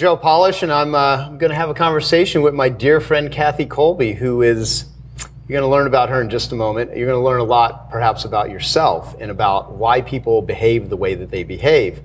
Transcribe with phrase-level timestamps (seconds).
[0.00, 3.30] Joe Polish, and I'm, uh, I'm going to have a conversation with my dear friend
[3.30, 4.86] Kathy Kolbe, who is,
[5.46, 6.96] you're going to learn about her in just a moment.
[6.96, 10.96] You're going to learn a lot, perhaps, about yourself and about why people behave the
[10.96, 12.00] way that they behave.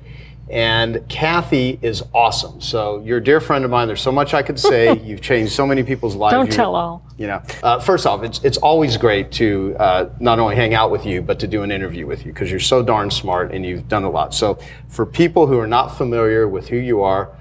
[0.49, 2.59] And Kathy is awesome.
[2.59, 3.87] So you're a dear friend of mine.
[3.87, 4.99] There's so much I could say.
[5.03, 6.33] You've changed so many people's lives.
[6.33, 7.01] Don't You- tell all.
[7.17, 10.91] You know, uh, first off, it's it's always great to uh, not only hang out
[10.91, 13.65] with you, but to do an interview with you because you're so darn smart and
[13.65, 14.33] you've done a lot.
[14.33, 17.31] So for people who are not familiar with who you are,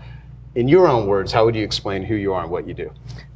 [0.55, 2.91] in your own words, how would you explain who you are and what you do?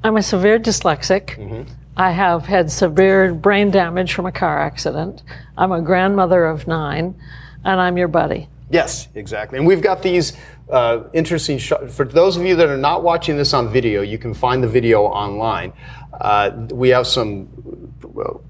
[0.05, 1.67] I'm a severe dyslexic.
[1.97, 5.25] I have had severe brain damage from a car accident.
[5.57, 7.17] I'm a grandmother of nine,
[7.65, 8.49] and I'm your buddy.
[8.71, 9.59] Yes, exactly.
[9.59, 10.35] And we've got these
[10.71, 11.95] uh, interesting shots.
[11.97, 14.69] For those of you that are not watching this on video, you can find the
[14.69, 15.73] video online.
[16.21, 17.49] Uh, we have some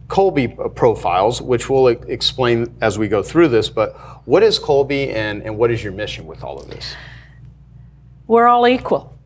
[0.09, 3.71] Kolbe profiles, which we'll explain as we go through this.
[3.71, 6.95] But what is Kolbe and, and what is your mission with all of this?
[8.29, 9.19] We're all equal,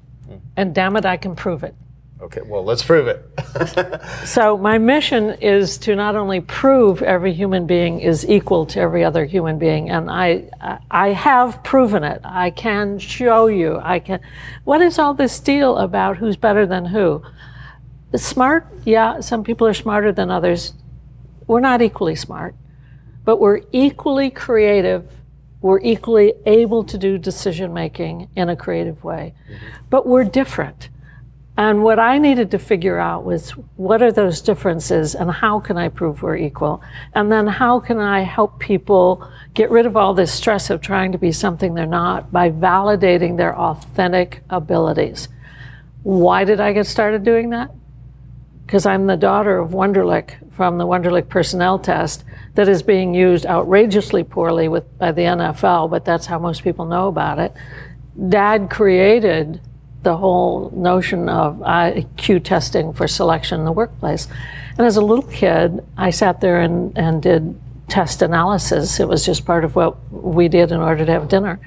[0.57, 1.75] and damn it, I can prove it.
[2.23, 3.29] Okay, well, let's prove it.
[4.27, 9.03] So, my mission is to not only prove every human being is equal to every
[9.03, 10.49] other human being, and I,
[10.91, 12.21] I have proven it.
[12.25, 13.81] I can show you.
[13.83, 14.21] I can.
[14.63, 17.23] What is all this deal about who's better than who?
[18.15, 20.75] Smart, yeah, some people are smarter than others.
[21.49, 22.55] We're not equally smart,
[23.25, 25.11] but we're equally creative.
[25.63, 29.67] We're equally able to do decision making in a creative way, mm-hmm.
[29.89, 30.91] but we're different.
[31.57, 35.77] And what I needed to figure out was what are those differences and how can
[35.77, 36.83] I prove we're equal?
[37.15, 41.13] And then how can I help people get rid of all this stress of trying
[41.13, 45.29] to be something they're not by validating their authentic abilities?
[46.03, 47.71] Why did I get started doing that?
[48.73, 52.25] Because I'm the daughter of Wonderlic from the Wonderlic personnel test
[52.55, 56.87] that is being used outrageously poorly with, by the NFL, but that's how most people
[56.87, 57.53] know about it.
[58.31, 59.61] Dad created
[60.05, 64.27] the whole notion of IQ testing for selection in the workplace.
[64.79, 68.99] And as a little kid, I sat there and, and did test analysis.
[69.01, 71.61] It was just part of what we did in order to have dinner.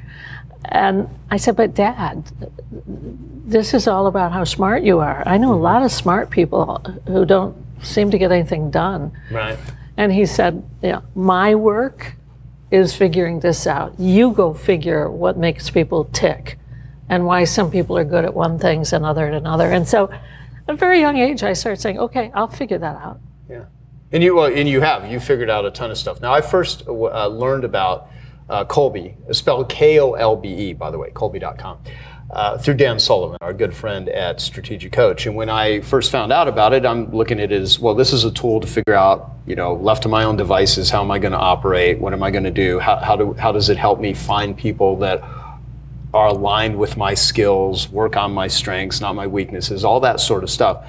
[0.69, 2.31] And I said, But dad,
[2.71, 5.23] this is all about how smart you are.
[5.25, 6.77] I know a lot of smart people
[7.07, 9.11] who don't seem to get anything done.
[9.31, 9.57] right.
[9.97, 12.15] And he said, Yeah, my work
[12.71, 13.97] is figuring this out.
[13.99, 16.57] You go figure what makes people tick
[17.07, 19.71] and why some people are good at one things and other at another.
[19.71, 20.19] And so at
[20.67, 23.19] a very young age, I started saying, Okay, I'll figure that out.
[23.49, 23.65] Yeah,
[24.11, 26.19] and you well, and you have you figured out a ton of stuff.
[26.19, 28.09] Now, I first uh, learned about
[28.49, 31.77] uh, Kolbe, spelled K-O-L-B-E, by the way, Kolbe.com,
[32.31, 35.25] uh, through Dan Sullivan, our good friend at Strategic Coach.
[35.25, 37.93] And when I first found out about it, I'm looking at it as well.
[37.95, 41.01] This is a tool to figure out, you know, left to my own devices, how
[41.01, 41.99] am I going to operate?
[41.99, 42.79] What am I going to do?
[42.79, 45.23] How how do how does it help me find people that
[46.13, 50.43] are aligned with my skills, work on my strengths, not my weaknesses, all that sort
[50.43, 50.85] of stuff.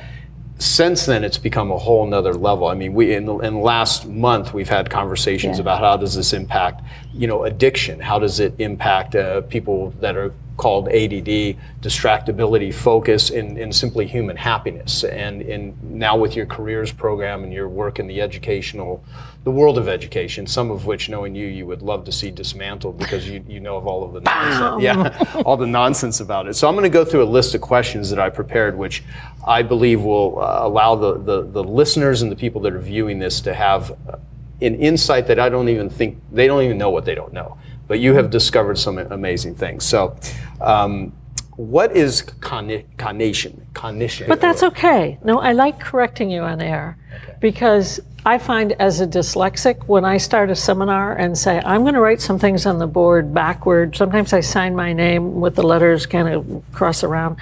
[0.58, 2.68] Since then, it's become a whole nother level.
[2.68, 5.62] I mean, we in the, in the last month we've had conversations Yeah.
[5.62, 6.82] about how does this impact,
[7.16, 8.00] you know, addiction?
[8.00, 14.06] How does it impact uh, people that are called ADD, distractibility, focus, and, and simply
[14.06, 15.04] human happiness?
[15.04, 19.04] And in now with your careers program and your work in the educational,
[19.44, 22.98] the world of education, some of which, knowing you, you would love to see dismantled
[22.98, 26.54] because you, you know of all of the nonsense, yeah, all the nonsense about it.
[26.54, 29.04] So I'm going to go through a list of questions that I prepared, which
[29.46, 33.18] I believe will uh, allow the, the the listeners and the people that are viewing
[33.18, 34.16] this to have uh,
[34.60, 37.58] an insight that I don't even think they don't even know what they don't know.
[37.88, 39.84] But you have discovered some amazing things.
[39.84, 40.16] So.
[40.60, 41.12] Um,
[41.56, 43.66] what is cogni- cognition?
[43.72, 44.28] Cognition.
[44.28, 45.18] But that's okay.
[45.24, 46.98] No, I like correcting you on air
[47.40, 51.94] because I find as a dyslexic, when I start a seminar and say, I'm going
[51.94, 55.62] to write some things on the board backward, sometimes I sign my name with the
[55.62, 57.36] letters kind of cross around.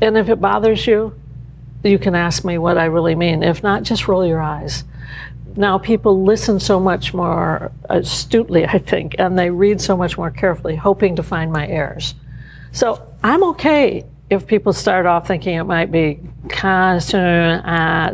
[0.00, 1.18] And if it bothers you,
[1.82, 3.42] you can ask me what I really mean.
[3.42, 4.84] If not, just roll your eyes.
[5.56, 10.30] Now, people listen so much more astutely, I think, and they read so much more
[10.30, 12.14] carefully, hoping to find my errors.
[12.72, 16.20] So I'm okay if people start off thinking it might be
[16.62, 16.98] uh,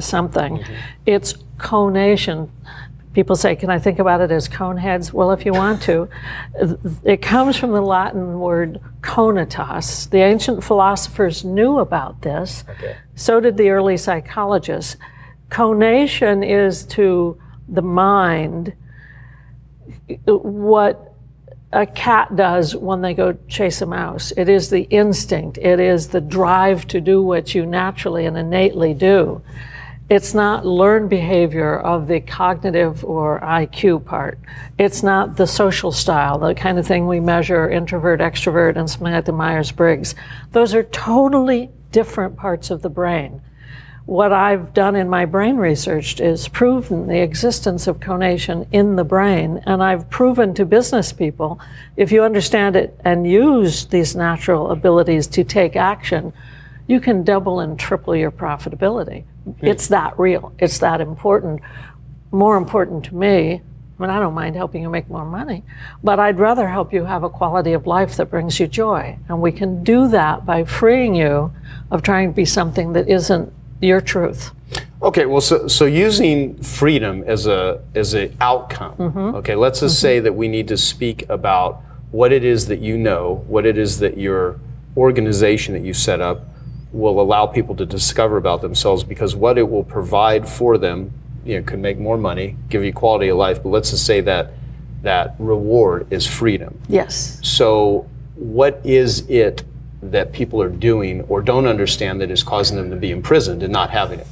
[0.01, 0.65] something.
[1.07, 2.51] It's conation.
[3.13, 5.13] People say, Can I think about it as cone heads?
[5.13, 6.09] Well, if you want to.
[7.05, 10.09] It comes from the Latin word conatus.
[10.09, 12.97] The ancient philosophers knew about this, Okay.
[13.17, 14.97] so did the early psychologists.
[15.53, 17.39] Conation is to
[17.69, 18.73] the mind
[20.25, 21.13] what
[21.75, 24.33] a cat does when they go chase a mouse.
[24.39, 28.95] It is the instinct, it is the drive to do what you naturally and innately
[28.95, 29.43] do.
[30.09, 34.39] It's not learned behavior of the cognitive or IQ part.
[34.79, 39.13] It's not the social style, the kind of thing we measure introvert, extrovert, and something
[39.13, 40.15] like the Myers Briggs.
[40.53, 43.43] Those are totally different parts of the brain
[44.07, 49.05] what I've done in my brain research is proven the existence of conation in the
[49.05, 49.63] brain.
[49.65, 51.61] And I've proven to business people
[51.97, 56.33] if you understand it and use these natural abilities to take action,
[56.89, 59.25] you can double and triple your profitability.
[59.61, 61.61] It's that real, it's that important.
[62.33, 63.63] More important to me,
[63.99, 65.63] I mean, I don't mind helping you make more money,
[66.03, 69.17] but I'd rather help you have a quality of life that brings you joy.
[69.29, 71.53] And we can do that by freeing you
[71.91, 74.53] of trying to be something that isn't your truth.
[75.03, 78.97] Okay, well, so, so using freedom as a as an outcome.
[78.97, 79.35] Mm-hmm.
[79.37, 80.03] Okay, let's just mm-hmm.
[80.03, 81.83] say that we need to speak about
[82.13, 84.61] what it is that you know, what it is that your
[84.97, 86.45] organization that you set up
[86.93, 91.13] will allow people to discover about themselves, because what it will provide for them,
[91.45, 93.63] you know, could make more money, give you quality of life.
[93.63, 94.53] But let's just say that
[95.03, 96.79] that reward is freedom.
[96.89, 97.41] Yes.
[97.43, 99.65] So, what is it
[100.03, 103.73] that people are doing or don't understand that is causing them to be imprisoned and
[103.73, 104.27] not having it?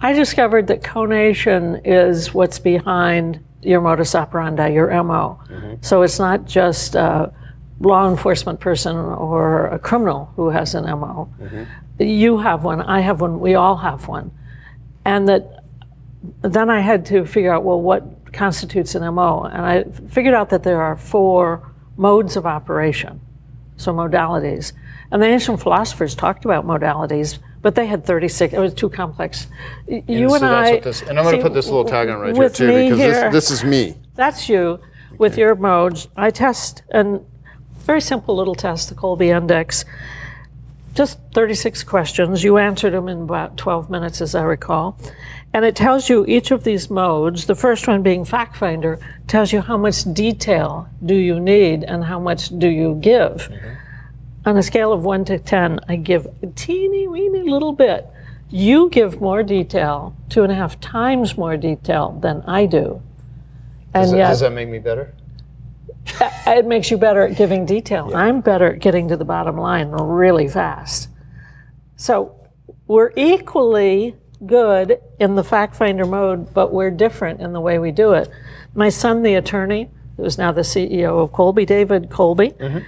[0.00, 5.40] I discovered that conation is what's behind your modus operandi, your MO.
[5.48, 5.74] Mm-hmm.
[5.80, 7.32] So it's not just a
[7.80, 11.32] law enforcement person or a criminal who has an MO.
[11.40, 11.64] Mm-hmm.
[12.02, 14.32] You have one, I have one, we all have one.
[15.04, 15.64] And that
[16.42, 19.44] then I had to figure out well, what constitutes an MO?
[19.44, 23.20] And I figured out that there are four modes of operation,
[23.76, 24.72] so modalities.
[25.10, 28.54] And the ancient philosophers talked about modalities, but they had 36.
[28.54, 29.46] It was too complex.
[29.86, 30.80] You and, so I.
[30.80, 33.30] this, and I'm going to put this little tag on right here too because here-
[33.30, 33.96] this, this is me.
[34.14, 34.80] That's you
[35.18, 36.08] with your modes.
[36.16, 37.20] I test a
[37.78, 39.84] very simple little test, the Kolbe Index.
[40.94, 42.44] Just 36 questions.
[42.44, 44.98] You answered them in about 12 minutes, as I recall.
[45.54, 49.52] And it tells you each of these modes, the first one being fact finder, tells
[49.52, 53.48] you how much detail do you need and how much do you give.
[53.48, 54.48] Mm-hmm.
[54.48, 58.06] On a scale of 1 to 10, I give a teeny weeny little bit.
[58.48, 63.02] You give more detail, two and a half times more detail than I do.
[63.94, 65.14] And Does, that, yet, does that make me better?
[66.20, 68.10] Uh, it makes you better at giving detail.
[68.14, 71.08] I'm better at getting to the bottom line really fast.
[71.96, 72.34] So
[72.86, 74.16] we're equally
[74.46, 78.30] good in the fact finder mode, but we're different in the way we do it.
[78.74, 82.78] My son, the attorney, who is now the CEO of Kolbe, David Kolbe, mm-hmm.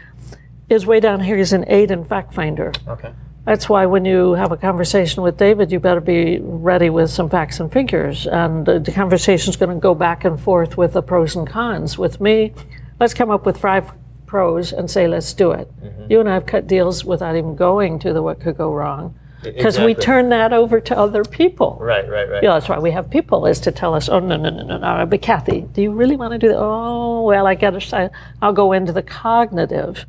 [0.69, 1.37] is way down here.
[1.37, 2.73] He's an eight in fact finder.
[2.89, 3.13] Okay.
[3.45, 7.29] That's why when you have a conversation with David, you better be ready with some
[7.29, 8.27] facts and figures.
[8.27, 11.99] And the conversation's going to go back and forth with the pros and cons.
[11.99, 12.55] With me,
[12.99, 13.91] let's come up with five
[14.25, 15.71] pros and say, let's do it.
[15.83, 16.11] Mm-hmm.
[16.11, 19.15] You and I have cut deals without even going to the what could go wrong.
[19.45, 21.77] Because we turn that over to other people.
[21.81, 22.43] Right, right, right.
[22.43, 24.79] Yeah, that's why we have people is to tell us, oh no no no no
[24.79, 25.07] no.
[25.07, 26.59] But Kathy, do you really want to do that?
[26.59, 28.11] Oh well, I got to.
[28.43, 30.07] I'll go into the cognitive,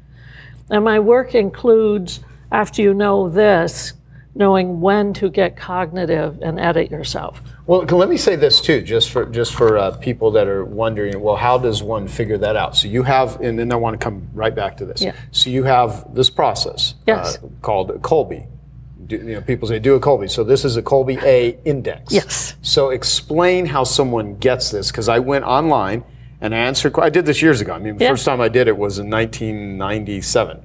[0.69, 2.21] and my work includes
[2.51, 3.93] after you know this,
[4.35, 7.41] knowing when to get cognitive and edit yourself.
[7.67, 11.19] Well, let me say this too, just for just for uh, people that are wondering.
[11.19, 12.75] Well, how does one figure that out?
[12.77, 15.01] So you have, and then I want to come right back to this.
[15.01, 15.15] Yeah.
[15.31, 17.37] So you have this process Yes.
[17.37, 18.45] uh, called Kolbe.
[19.07, 20.29] Do, you know, people say do a Kolbe.
[20.29, 22.11] So this is a Kolbe A index.
[22.13, 22.55] Yes.
[22.61, 26.03] So explain how someone gets this, because I went online
[26.41, 26.97] and I answered.
[26.99, 27.73] I did this years ago.
[27.73, 28.11] I mean, the Yeah.
[28.11, 30.59] first time I did it was in 1997.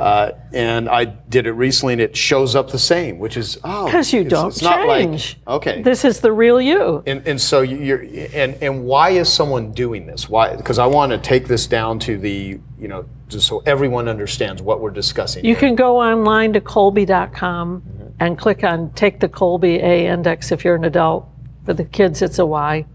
[0.00, 3.84] Uh, and I did it recently, and it shows up the same, which is oh,
[3.84, 5.38] Because you it's- don't it's not like- change.
[5.46, 7.02] okay, This is the real you.
[7.06, 8.00] and, and so you're
[8.34, 10.26] and and why is someone doing this?
[10.26, 10.56] Why?
[10.56, 14.62] Because I want to take this down to the you know just so everyone understands
[14.62, 15.44] what we're discussing.
[15.44, 15.68] You here.
[15.68, 17.82] can go online to Kolbe.com
[18.18, 21.26] and click on Take the Kolbe A Index if you're an adult.
[21.66, 22.86] For the kids, it's a Y.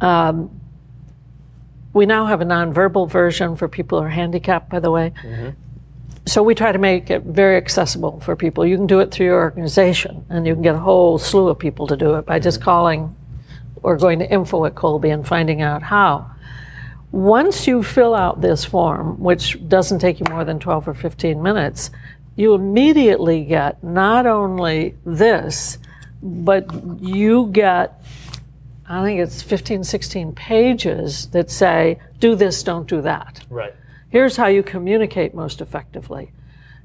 [0.00, 0.60] Um,
[1.92, 5.12] we now have a nonverbal version for people who are handicapped, by the way.
[6.26, 8.66] So we try to make it very accessible for people.
[8.66, 11.58] You can do it through your organization, and you can get a whole slew of
[11.58, 12.64] people to do it by just mm-hmm.
[12.64, 13.16] calling
[13.82, 16.30] or going to info at Kolbe and finding out how.
[17.12, 21.42] Once you fill out this form, which doesn't take you more than 12 or 15
[21.42, 21.90] minutes,
[22.36, 25.78] you immediately get not only this,
[26.22, 26.66] but
[27.00, 28.00] you get
[28.90, 33.40] I think it's 15, 16 pages that say, do this, don't do that.
[33.48, 33.72] Right.
[34.10, 36.32] Here's how you communicate most effectively.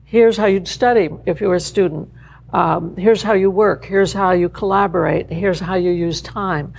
[0.03, 2.10] Here's how you'd study if you were a student.
[2.53, 3.86] Um, here's how you work.
[3.86, 5.29] Here's how you collaborate.
[5.32, 6.74] Here's how you use time.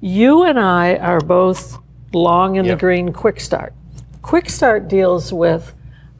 [0.00, 1.78] You and I are both
[2.12, 2.76] long in Yep.
[2.76, 3.72] the green quick start.
[4.20, 5.72] Quick start deals with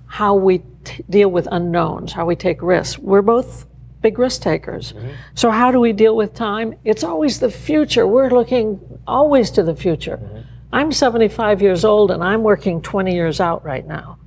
[0.07, 2.99] how we t- deal with unknowns, how we take risks.
[2.99, 3.67] We're both
[4.01, 4.95] big risk takers.
[5.35, 6.75] So, how do we deal with time?
[6.85, 8.07] It's always the future.
[8.07, 10.45] We're looking always to the future.
[10.73, 14.19] I'm 75 years old and I'm working 20 years out right now.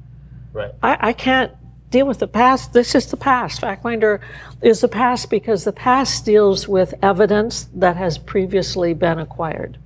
[0.53, 0.71] Right.
[0.81, 1.51] I, I can't
[1.89, 2.73] deal with the past.
[2.73, 3.61] This is the past.
[3.61, 4.19] FactFinder
[4.61, 9.77] is the past because the past deals with evidence that has previously been acquired.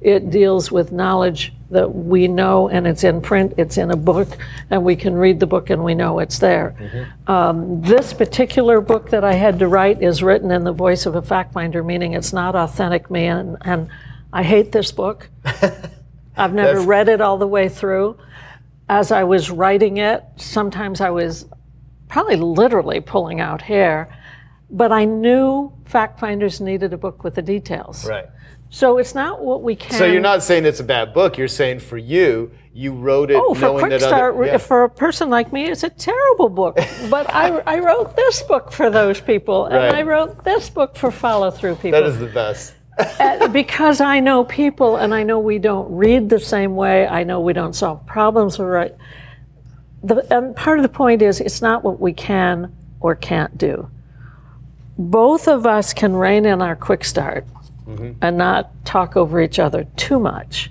[0.00, 4.28] It deals with knowledge that we know and it's in print, it's in a book,
[4.70, 6.76] and we can read the book and we know it's there.
[7.26, 11.16] Um, this particular book that I had to write is written in the voice of
[11.16, 13.88] a fact finder, meaning it's not authentic me, and, and
[14.32, 15.28] I hate this book.
[16.38, 18.16] I've never That's- read it all the way through.
[18.88, 21.46] As I was writing it, sometimes I was
[22.08, 24.08] probably literally pulling out hair,
[24.70, 28.06] but I knew fact finders needed a book with the details.
[28.08, 28.26] Right.
[28.70, 29.92] So it's not what we can.
[29.98, 31.38] So you're not saying it's a bad book.
[31.38, 34.44] You're saying for you, you wrote it Oh, for knowing Quick that Start, other.
[34.44, 34.56] yeah.
[34.58, 36.76] for a person like me, it's a terrible book.
[37.10, 39.94] but I, I wrote this book for those people, and Right.
[39.96, 41.92] I wrote this book for follow through people.
[42.00, 42.74] That is the best.
[42.98, 47.06] Uh, because I know people, and I know we don't read the same way.
[47.06, 48.94] I know we don't solve problems the right.
[50.02, 53.88] The, and part of the point is, it's not what we can or can't do.
[54.98, 57.46] Both of us can rein in our quick start
[58.20, 60.70] and not talk over each other too much.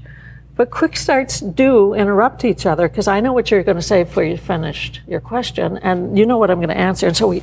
[0.56, 4.04] But quick starts do interrupt each other because I know what you're going to say
[4.04, 7.08] before you finished your question, and you know what I'm going to answer.
[7.08, 7.42] And so we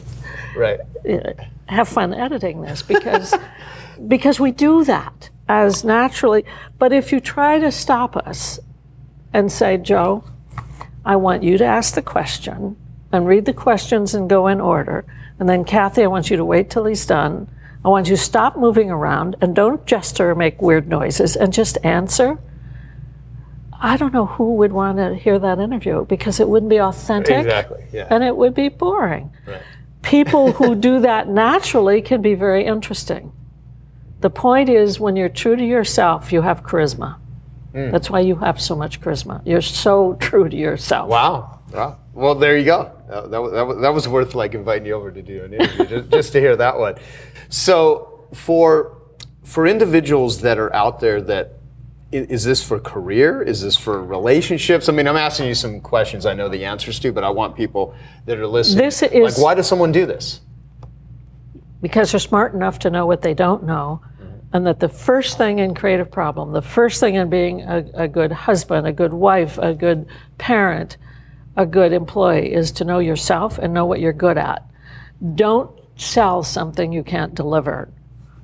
[0.57, 0.79] Right.
[1.67, 3.35] have fun editing this because
[4.09, 6.45] because we do that as naturally.
[6.79, 8.59] But if you try to stop us
[9.33, 10.25] and say, Joe,
[11.05, 12.77] I want you to ask the question
[13.13, 15.05] and read the questions and go in order,
[15.39, 17.49] and then Kathy, I want you to wait till he's done.
[17.85, 21.53] I want you to stop moving around and don't gesture or make weird noises and
[21.53, 22.39] just answer.
[23.79, 27.37] I don't know who would want to hear that interview because it wouldn't be authentic
[27.45, 27.85] Exactly.
[27.93, 28.07] Yeah.
[28.11, 29.61] and it would be boring Right.
[30.01, 33.33] people who do that naturally can be very interesting.
[34.25, 37.17] The point is, when you're true to yourself, you have charisma.
[37.73, 37.91] Hmm.
[37.91, 39.43] That's why you have so much charisma.
[39.45, 41.11] You're so true to yourself.
[41.11, 41.61] Wow.
[41.71, 41.99] Wow.
[42.15, 42.91] Well, there you go.
[43.11, 45.85] That, that, was- that, that was worth like inviting you over to do an interview
[45.85, 46.95] just, just to hear that one.
[47.51, 48.97] So for
[49.43, 51.57] for individuals that are out there that
[52.11, 53.43] is this for career?
[53.43, 54.89] Is this for relationships?
[54.89, 57.57] I mean, I'm asking you some questions I know the answers to, but I want
[57.57, 58.87] people that are listening.
[58.87, 60.41] This is- like, why does someone do this?
[61.83, 64.01] Because they're smart enough to know what they don't know.
[64.55, 68.09] And that the first thing in creative problem, the first thing in being a, a
[68.09, 70.07] good husband, a good wife, a good
[70.39, 70.97] parent,
[71.57, 74.65] a good employee is to know yourself and know what you're good at.
[75.35, 77.93] Don't sell something you can't deliver.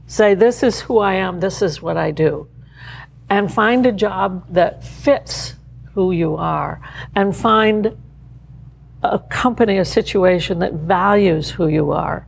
[0.09, 2.49] Say, this is who I am, this is what I do.
[3.29, 5.55] And find a job that fits
[5.95, 6.81] who you are.
[7.15, 7.97] And find
[9.05, 12.27] a company, a situation that values who you are.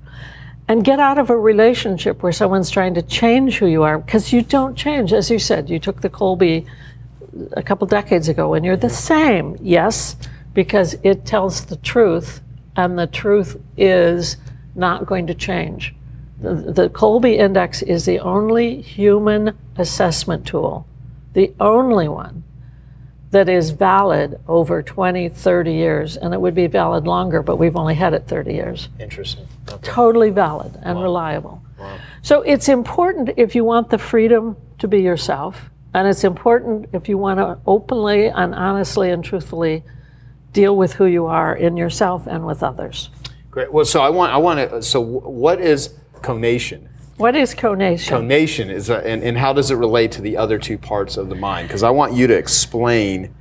[0.68, 4.32] And get out of a relationship where someone's trying to change who you are, because
[4.32, 5.12] you don't change.
[5.12, 6.64] As you said, you took the Kolbe
[7.52, 9.56] a couple decades ago and you're the same.
[9.60, 10.16] Yes,
[10.54, 12.40] because it tells the truth,
[12.76, 14.36] and the truth is
[14.74, 15.94] not going to change.
[16.40, 20.86] The, the Kolbe Index is the only human assessment tool,
[21.32, 22.44] the only one
[23.32, 27.76] that is valid over 20, 30 years, and it would be valid longer, but we've
[27.76, 29.48] only had it 30 years Interesting.
[29.68, 29.80] Okay.
[29.82, 31.62] totally valid and reliable.
[31.78, 31.98] Wow.
[32.20, 37.08] So it's important if you want the freedom to be yourself, and it's important if
[37.08, 39.82] you want to openly and honestly and truthfully
[40.52, 43.08] deal with who you are in yourself and with others.
[43.50, 43.72] Great.
[43.72, 44.82] Well, so I want I want to.
[44.82, 46.88] So, what is conation?
[47.16, 48.16] What is conation?
[48.16, 51.28] Conation is, a, and, and how does it relate to the other two parts of
[51.28, 51.68] the mind?
[51.68, 53.34] Because I want you to explain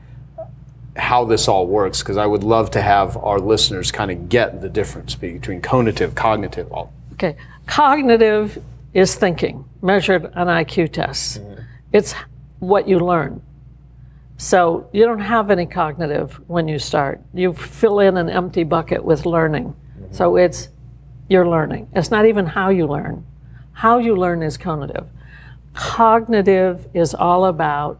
[0.97, 1.99] how this all works.
[1.99, 6.15] Because I would love to have our listeners kind of get the difference between conative,
[6.15, 6.71] cognitive.
[6.71, 7.35] All Okay.
[7.67, 8.61] Cognitive
[8.93, 11.37] is thinking, measured on IQ tests.
[11.37, 11.61] Mm-hmm.
[11.93, 12.13] It's
[12.59, 13.41] what you learn.
[14.37, 17.21] So you don't have any cognitive when you start.
[17.33, 19.65] You fill in an empty bucket with learning.
[19.65, 20.13] Mm-hmm.
[20.13, 20.69] So it's
[21.29, 21.89] you're learning.
[21.93, 23.25] It's not even how you learn.
[23.81, 25.09] How you learn is cognitive.
[25.73, 27.99] Cognitive is all about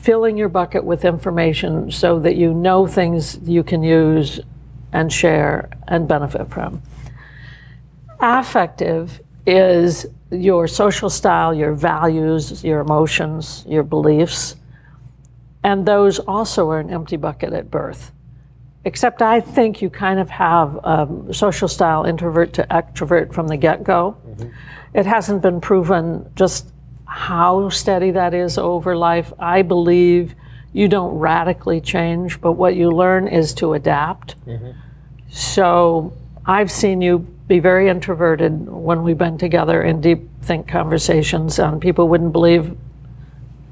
[0.00, 4.40] filling your bucket with information so that you know things you can use
[4.90, 6.80] and share and benefit from
[8.20, 14.56] affective is your social style, your values, your emotions, your beliefs,
[15.62, 18.12] and those also are an empty bucket at birth.
[18.84, 23.56] Except I think you kind of have um, social style introvert to extrovert from the
[23.56, 24.16] get go.
[24.94, 26.70] It hasn't been proven just
[27.04, 29.32] how steady that is over life.
[29.38, 30.34] I believe
[30.72, 34.36] you don't radically change, but what you learn is to adapt.
[35.30, 36.12] So
[36.46, 37.18] I've seen you
[37.48, 42.76] be very introverted when we've been together in deep think conversations, and people wouldn't believe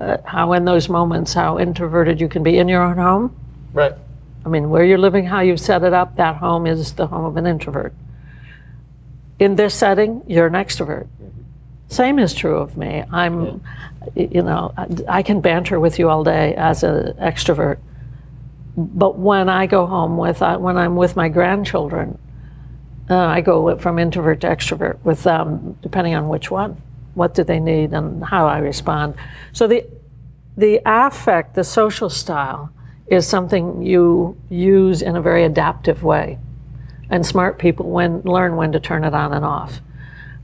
[0.01, 3.37] uh, how, in those moments, how introverted you can be in your own home.
[3.73, 3.93] Right.
[4.47, 7.25] I mean, where you're living, how you've set it up, that home is the home
[7.25, 7.93] of an introvert.
[9.41, 11.09] In this setting, you're an extrovert.
[11.88, 13.03] Same is true of me.
[13.11, 13.61] I'm,
[14.15, 17.79] y- you know, I- I can banter with you all day as an extrovert.
[18.76, 22.17] But when I go home with, uh, when I'm with my grandchildren,
[23.11, 26.76] uh, I go from introvert to extrovert with them, depending on which one.
[27.15, 29.15] What do they need and how I respond.
[29.53, 29.87] So the,
[30.57, 32.71] the affect, the social style,
[33.09, 36.39] is something you use in a very adaptive way.
[37.09, 39.81] And smart people when, learn when to turn it on and off.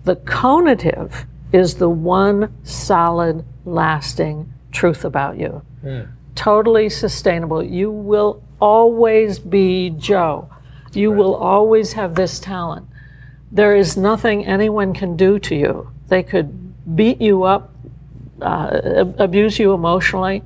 [0.05, 5.63] The conative is the one solid, lasting truth about you.
[6.35, 7.63] Totally sustainable.
[7.63, 10.49] You will always be Joe.
[10.93, 12.87] You will always have this talent.
[13.51, 15.91] There is nothing anyone can do to you.
[16.09, 17.75] They could beat you up,
[18.41, 18.81] uh,
[19.19, 20.43] abuse you emotionally.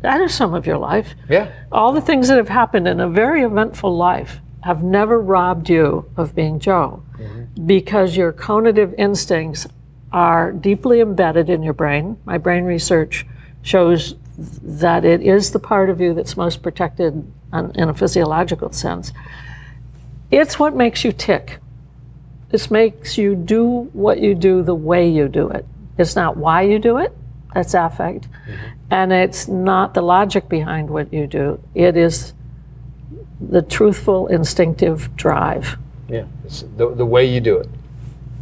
[0.00, 1.14] That is some of your life.
[1.28, 1.52] Yeah.
[1.70, 6.10] All the things that have happened in a very eventful life have never robbed you
[6.16, 7.66] of being Joe mm-hmm.
[7.66, 9.66] because your conative instincts
[10.12, 12.18] are deeply embedded in your brain.
[12.24, 13.24] My brain research
[13.62, 18.72] shows that it is the part of you that's most protected on- in a physiological
[18.72, 19.12] sense.
[20.30, 21.58] It's what makes you tick.
[22.50, 25.66] This makes you do what you do the way you do it.
[25.98, 27.16] It's not why you do it,
[27.54, 28.28] that's affect.
[28.30, 28.77] Mm-hmm.
[28.90, 32.32] And it's not the logic behind what you do, it is
[33.40, 35.78] the truthful, instinctive drive.
[36.08, 36.24] Yeah.
[36.44, 37.68] It's the, the way you do it.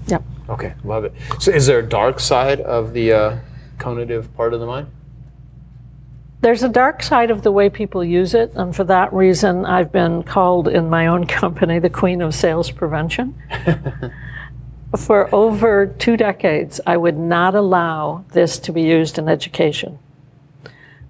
[0.07, 0.23] Yep.
[0.49, 1.13] Okay, love it.
[1.41, 3.39] So, is there a dark side of the uh,
[3.79, 4.89] conative part of the mind?
[6.43, 9.91] There's a dark side of the way people use it, and for that reason, I've
[9.91, 13.35] been called in my own company the queen of sales prevention.
[14.97, 19.99] for over two decades, I would not allow this to be used in education.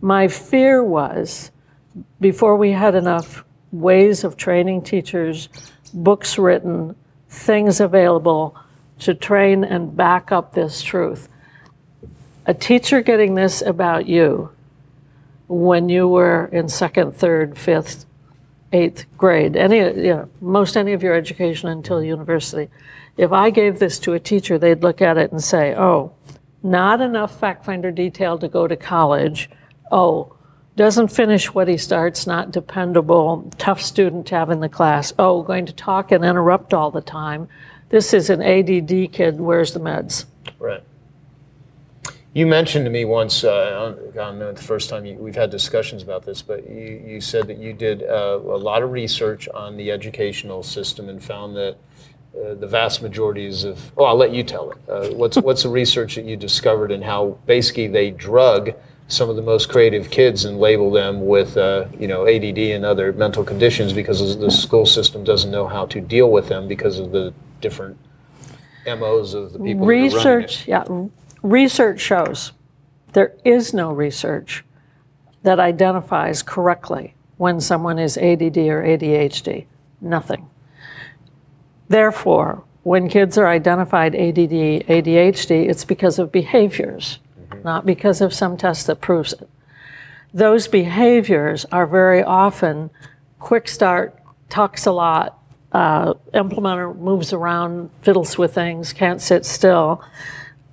[0.01, 1.51] My fear was
[2.21, 5.49] before we had enough ways of training teachers,
[5.93, 6.95] books written,
[7.29, 8.57] things available
[9.01, 11.29] to train and back up this truth.
[12.47, 14.51] A teacher getting this about you
[15.49, 18.07] when you were in second, third, fifth,
[18.73, 22.69] eighth grade, any, you know, most any of your education until university,
[23.17, 26.13] if I gave this to a teacher, they'd look at it and say, oh,
[26.63, 29.49] not enough fact finder detail to go to college.
[29.91, 30.37] Oh,
[30.77, 35.13] doesn't finish what he starts, not dependable, tough student to have in the class.
[35.19, 37.49] Oh, going to talk and interrupt all the time.
[37.89, 40.27] This is an ADD kid, where's the meds?
[40.59, 40.83] Right.
[42.35, 45.51] You mentioned to me once, uh, I don't know the first time you, we've had
[45.51, 49.49] discussions about this, but you, you said that you did uh, a lot of research
[49.49, 51.79] on the educational system and found that
[52.39, 54.79] uh, the vast majorities of, oh, I'll let you tell it.
[54.87, 58.75] Uh, what's, what's the research that you discovered and how basically they drug
[59.09, 62.85] some of the most creative kids and label them with, uh, you know, ADD and
[62.85, 66.99] other mental conditions because the school system doesn't know how to deal with them because
[66.99, 67.99] of the different
[68.87, 70.85] MOs of the people research yeah
[71.43, 72.53] research shows
[73.13, 74.65] there is no research
[75.43, 79.67] that identifies correctly when someone is ADD or ADHD
[80.01, 80.49] nothing.
[81.89, 87.19] Therefore when kids are identified ADD ADHD it's because of behaviors
[87.65, 89.49] not because of some test that proves it
[90.33, 92.91] those behaviors are very often
[93.39, 95.37] quick start talks a lot
[95.77, 100.03] uh, implementer moves around, fiddles with things, can't sit still,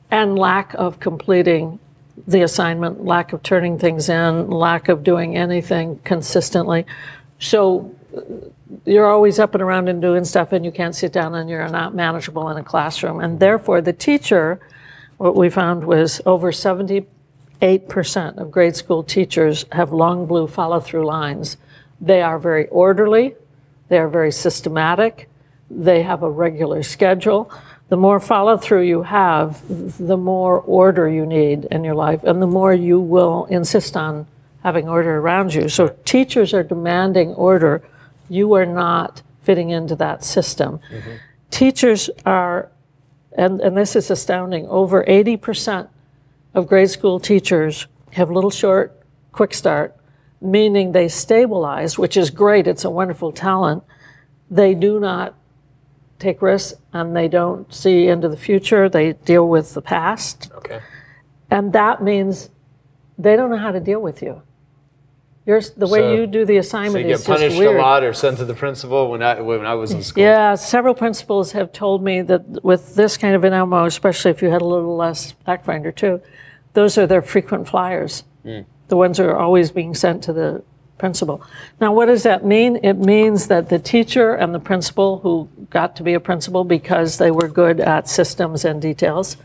[0.09, 1.77] and lack of completing
[2.25, 6.85] the assignment, lack of turning things in, lack of doing anything consistently.
[7.37, 7.93] So
[8.85, 11.67] you're always up and around and doing stuff, and you can't sit down, and you're
[11.67, 13.19] not manageable in a classroom.
[13.19, 14.61] And therefore, the teacher,
[15.17, 17.05] what we found was over 78%
[18.37, 21.57] of grade school teachers have long blue follow through lines.
[22.01, 23.35] They are very orderly,
[23.89, 25.29] they are very systematic.
[25.69, 27.51] They have a regular schedule.
[27.89, 32.41] The more follow through you have, the more order you need in your life, and
[32.41, 34.27] the more you will insist on
[34.63, 35.69] having order around you.
[35.69, 37.83] So, teachers are demanding order.
[38.29, 40.79] You are not fitting into that system.
[40.91, 41.11] Mm-hmm.
[41.51, 42.71] Teachers are
[43.37, 45.89] and, and this is astounding, over 80%
[46.53, 48.99] of grade school teachers have little short
[49.31, 49.95] quick start,
[50.39, 53.83] meaning they stabilize, which is great, it's a wonderful talent.
[54.49, 55.35] They do not
[56.19, 60.51] take risks and they don't see into the future, they deal with the past.
[60.55, 60.79] Okay.
[61.49, 62.49] And that means
[63.17, 64.41] they don't know how to deal with you.
[65.45, 67.75] The way So- you do the So assignment you is get just punished weird.
[67.75, 70.23] a lot or sent to the principal when I when I was in school.
[70.23, 74.41] Yeah, several principals have told me that with this kind of an MO, especially if
[74.41, 76.21] you had a little less Fact Finder too,
[76.73, 78.23] those are their frequent flyers.
[78.43, 78.61] Hmm.
[78.87, 80.61] The ones that are always being sent to the
[80.97, 81.41] principal.
[81.81, 82.79] Now, what does that mean?
[82.81, 87.17] It means that the teacher and the principal who got to be a principal because
[87.17, 89.35] they were good at systems and details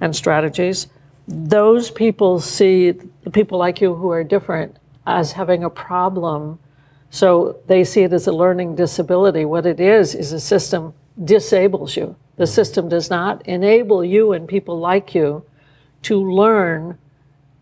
[0.00, 0.88] and strategies,
[1.26, 2.90] those people see
[3.22, 4.76] the people like you who are different
[5.06, 6.58] as having a problem
[7.10, 9.44] so they see it as a learning disability.
[9.44, 12.16] What it is, is a system disables you.
[12.36, 15.44] The system does not enable you and people like you
[16.02, 16.96] to learn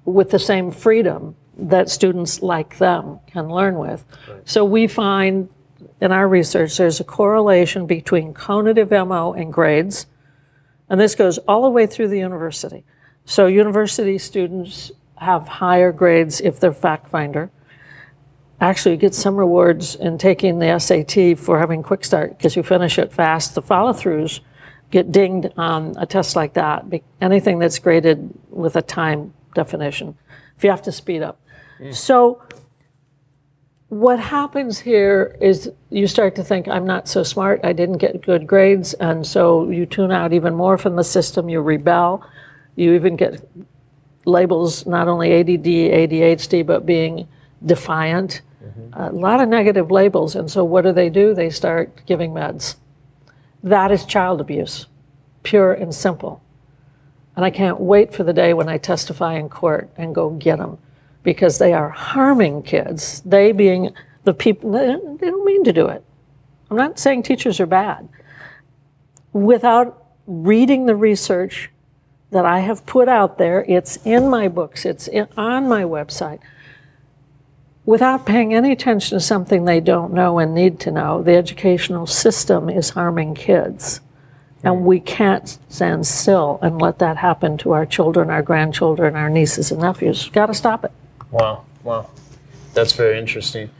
[0.05, 4.05] with the same freedom that students like them can learn with.
[4.44, 5.48] So we find
[6.01, 10.07] in our research there's a correlation between cognitive MO and grades,
[10.88, 12.85] and this goes all the way through the university.
[13.24, 17.50] So university students have higher grades if they're fact finder
[18.61, 22.62] actually you get some rewards in taking the SAT for having quick start because you
[22.62, 23.54] finish it fast.
[23.54, 24.40] The follow throughs
[24.90, 26.90] get dinged on a test like that.
[26.90, 30.16] Be- Anything that's graded with a time definition,
[30.57, 31.40] if you have to speed up.
[31.78, 31.92] Hmm.
[31.92, 32.42] So,
[33.88, 38.20] what happens here is you start to think, I'm not so smart, I didn't get
[38.20, 42.22] good grades, and so you tune out even more from the system, you rebel,
[42.76, 43.42] you even get
[44.24, 47.28] labels not only ADD, ADHD, but being
[47.64, 48.42] defiant.
[48.62, 49.00] Mm-hmm.
[49.00, 50.35] A lot of negative labels.
[50.35, 51.35] And so what do they do?
[51.35, 52.76] They start giving meds.
[53.62, 54.87] That is child abuse,
[55.42, 56.42] pure and simple.
[57.35, 60.59] And I can't wait for the day when I testify in court and go get
[60.59, 60.78] them
[61.22, 63.20] because they are harming kids.
[63.24, 66.04] They being the people, they don't they don't mean to do it.
[66.70, 68.09] I'm not saying teachers are bad.
[69.33, 71.70] Without reading the research
[72.30, 76.40] that I have put out there, it's in my books, it's in, on my website
[77.88, 82.06] without paying any attention to something they don't know and need to know, the educational
[82.06, 84.02] system is harming kids.
[84.62, 89.30] And we can't stand still and let that happen to our children, our grandchildren, our
[89.30, 90.28] nieces and nephews.
[90.28, 90.92] Got to stop it.
[91.30, 92.10] Wow, wow,
[92.74, 93.70] that's very interesting.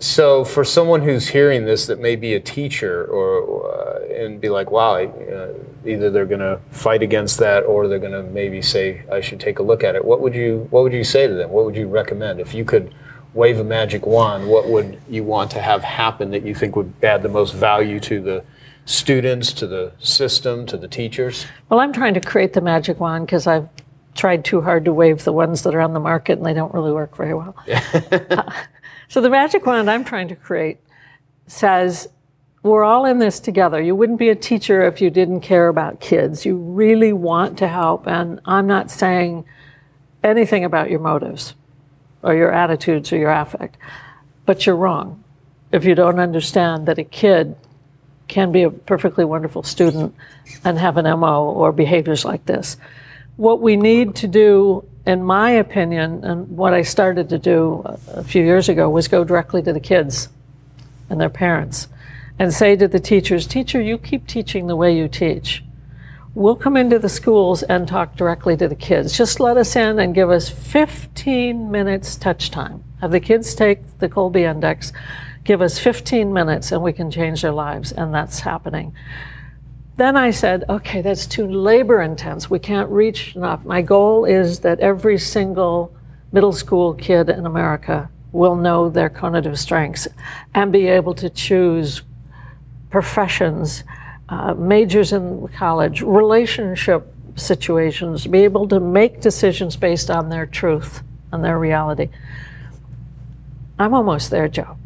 [0.00, 4.48] So, for someone who's hearing this that may be a teacher or uh, and be
[4.48, 8.62] like, "Wow," uh, either they're going to fight against that or they're going to maybe
[8.62, 11.26] say, "I should take a look at it." What would you What would you say
[11.26, 11.50] to them?
[11.50, 12.94] What would you recommend if you could
[13.34, 14.48] wave a magic wand?
[14.48, 17.98] What would you want to have happen that you think would add the most value
[18.00, 18.44] to the
[18.84, 21.46] students, to the system, to the teachers?
[21.68, 23.68] Well, I'm trying to create the magic wand because I've
[24.14, 26.72] tried too hard to wave the ones that are on the market and they don't
[26.74, 27.54] really work very well.
[27.68, 28.50] Uh,
[29.08, 30.78] so, the magic wand I'm trying to create
[31.46, 32.08] says,
[32.62, 33.80] we're all in this together.
[33.80, 36.44] You wouldn't be a teacher if you didn't care about kids.
[36.44, 38.06] You really want to help.
[38.06, 39.44] And I'm not saying
[40.22, 41.54] anything about your motives
[42.22, 43.78] or your attitudes or your affect,
[44.44, 45.22] but you're wrong
[45.70, 47.56] if you don't understand that a kid
[48.26, 50.14] can be a perfectly wonderful student
[50.64, 52.76] and have an MO or behaviors like this.
[53.36, 58.22] What we need to do, in my opinion, and what I started to do a-
[58.22, 60.28] few years ago, was go directly to the kids
[61.08, 61.88] and their parents
[62.38, 65.64] and say to the teachers, Teacher, you keep teaching the way you teach.
[66.34, 69.16] We'll come into the schools and talk directly to the kids.
[69.16, 72.84] Just let us in and give us 15 minutes touch time.
[73.00, 74.92] Have the kids take the Kolbe Index,
[75.42, 77.92] give us 15 minutes, and we can change their lives.
[77.92, 78.94] And that's happening.
[79.98, 82.48] Then I said, okay, that's too labor intense.
[82.48, 83.64] We can't reach enough.
[83.64, 85.92] My goal is that every single
[86.30, 90.06] middle school kid in America will know their cognitive strengths
[90.54, 92.02] and be able to choose
[92.90, 93.82] professions,
[94.28, 101.02] uh, majors in college, relationship situations, be able to make decisions based on their truth
[101.32, 102.08] and their reality.
[103.80, 104.76] I'm almost there, Joe.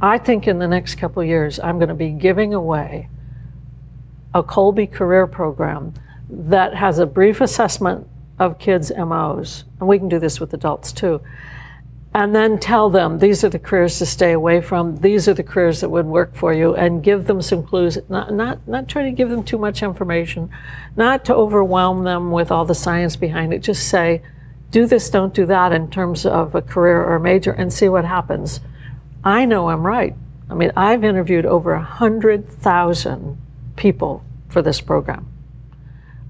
[0.00, 3.08] I think in the next couple years, I'm going to be giving away
[4.34, 5.94] a Kolbe career program
[6.28, 8.06] that has a brief assessment
[8.38, 11.20] of kids' MOs, and we can do this with adults too,
[12.14, 15.42] and then tell them these are the careers to stay away from, these are the
[15.42, 19.02] careers that would work for you, and give them some clues, not, not, not try
[19.02, 20.50] to give them too much information,
[20.96, 24.22] not to overwhelm them with all the science behind it, just say,
[24.70, 27.88] do this, don't do that in terms of a career or a major, and see
[27.88, 28.60] what happens.
[29.22, 30.16] I know I'm right.
[30.50, 33.41] I mean, I've interviewed over 100,000
[33.76, 35.26] people for this program.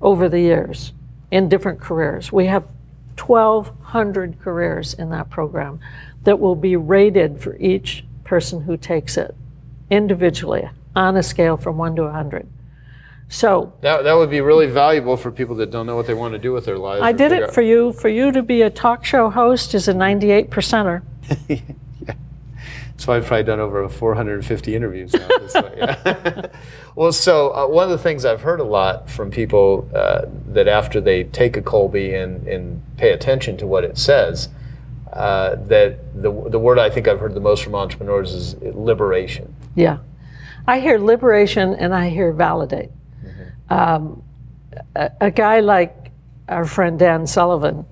[0.00, 0.92] over the years
[1.31, 2.33] in different careers.
[2.33, 2.64] We have
[3.16, 5.78] 1,200 careers in that program
[6.24, 9.35] that will be rated for each person who takes it
[9.90, 12.48] individually on a scale from 1 to 100.
[13.28, 16.33] So That, that would be really valuable for people that don't know what they want
[16.35, 17.02] to do with their lives.
[17.02, 17.92] I did it out- for you.
[17.92, 21.02] For you to be a talk show host is a 98 percenter.
[23.02, 25.26] So I've probably done over 450 interviews now.
[25.40, 26.46] This way, yeah.
[26.94, 30.68] well, so uh, one of the things I've heard a lot from people uh, that
[30.68, 34.50] after they take a Kolbe and, and pay attention to what it says,
[35.12, 39.52] uh, that the, the word I think I've heard the most from entrepreneurs is liberation.
[39.74, 39.98] Yeah.
[40.68, 42.92] I hear liberation and I hear validate.
[43.68, 44.22] Um,
[44.94, 46.12] a, a guy like
[46.48, 47.84] our friend Dan Sullivan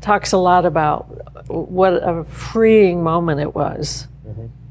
[0.00, 4.06] talks a lot about what a freeing moment it was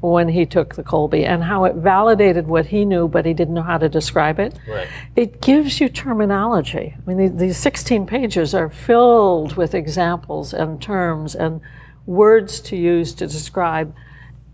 [0.00, 3.54] when he took the Kolbe and how it validated what he knew, but he didn't
[3.54, 4.58] know how to describe it.
[4.66, 4.88] Right.
[5.16, 6.96] It gives you terminology.
[6.96, 11.60] I mean, these, these 16 pages are filled with examples and terms and
[12.06, 13.94] words to use to describe.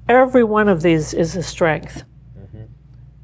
[0.08, 2.04] Every one of these is a strength.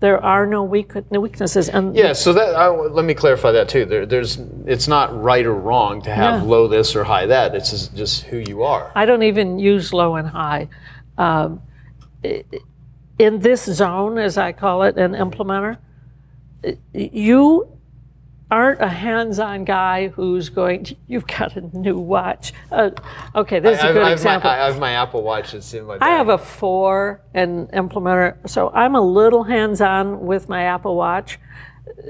[0.03, 1.68] There are no weak, no weaknesses.
[1.68, 3.85] And Yeah, so that I, let me clarify that too.
[3.85, 7.55] There, there's it's not right or wrong to have low this or high that.
[7.55, 8.90] It's just, just who you are.
[8.97, 10.68] I don't even use low and high.
[11.18, 11.62] Um,
[12.23, 15.79] in this zone, as I call it, an implementer,
[16.93, 17.79] you
[18.51, 20.87] aren't a hands-on guy who's going.
[21.09, 22.53] You've got a new watch.
[22.71, 22.91] Uh,
[23.35, 24.51] okay, this is a good I have my, example.
[24.51, 25.99] I have my Apple Watch that's in my.
[26.01, 31.39] I have a four and implementer, so I'm a little hands-on with my Apple Watch.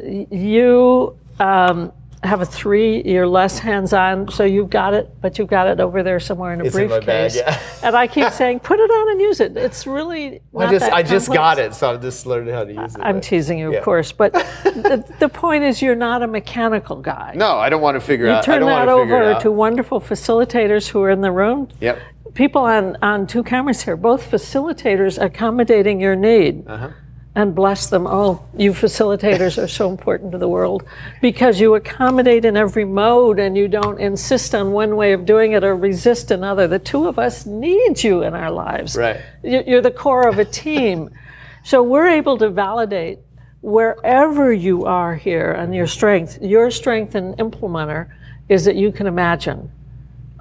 [0.05, 1.93] You um,
[2.25, 6.05] have a three, you're less hands-on, so you've got it, but you've got it over
[6.05, 7.37] there somewhere in a It's in bag, briefcase.
[7.37, 7.61] yeah.
[7.83, 9.57] and I keep saying, put it on and use it.
[9.57, 12.73] It's really I not just I just got it, so I'm just learning how to
[12.73, 13.01] use it.
[13.03, 13.79] I'm teasing you, Yeah.
[13.79, 14.33] of course, but
[14.65, 17.33] the, the point is, you're not a mechanical guy.
[17.37, 18.45] No, I don't want to figure you out.
[18.45, 19.41] I turn don't that want to over out.
[19.43, 21.69] to wonderful facilitators who are in the room.
[21.81, 21.99] Yep.
[22.35, 26.69] people on, on two cameras here, both facilitators accommodating your need.
[26.69, 26.91] Uh-huh.
[27.35, 28.07] And bless them.
[28.07, 28.47] all.
[28.59, 30.83] you facilitators are so important to the world
[31.23, 35.53] because you accommodate in every mode and you don't insist on one way of doing
[35.53, 36.69] it or resist another.
[36.69, 38.97] The two of us need you in our lives.
[38.97, 39.19] Right.
[39.43, 41.09] You- You're the core of a team.
[41.65, 43.21] so we're able to validate
[43.63, 46.39] wherever you are here and your strength.
[46.43, 48.09] Your strength and implementer
[48.51, 49.71] is that you can imagine.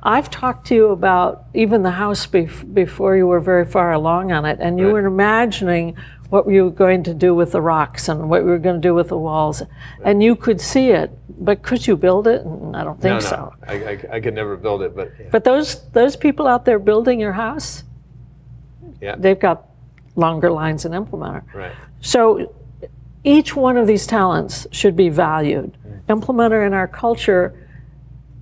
[0.04, 4.32] I've talked to you about even the house bef- before you were very far along
[4.34, 4.94] on it, and you Right.
[4.94, 5.96] were imagining
[6.32, 8.88] what you were going to do with the rocks and what you were going to
[8.88, 9.62] do with the walls,
[10.06, 11.12] and you could see it.
[11.28, 12.46] But could you build it?
[12.46, 13.54] Mm, I don't think No, no, so.
[13.67, 17.20] I, I, I could never build it, but But those those people out there building
[17.20, 17.84] your house,
[19.02, 19.65] yeah, they've got
[20.15, 21.44] longer lines than implementer.
[21.54, 21.74] right.
[22.00, 22.54] So
[23.26, 25.78] each one of these talents should be valued.
[26.08, 27.67] Implementer in our culture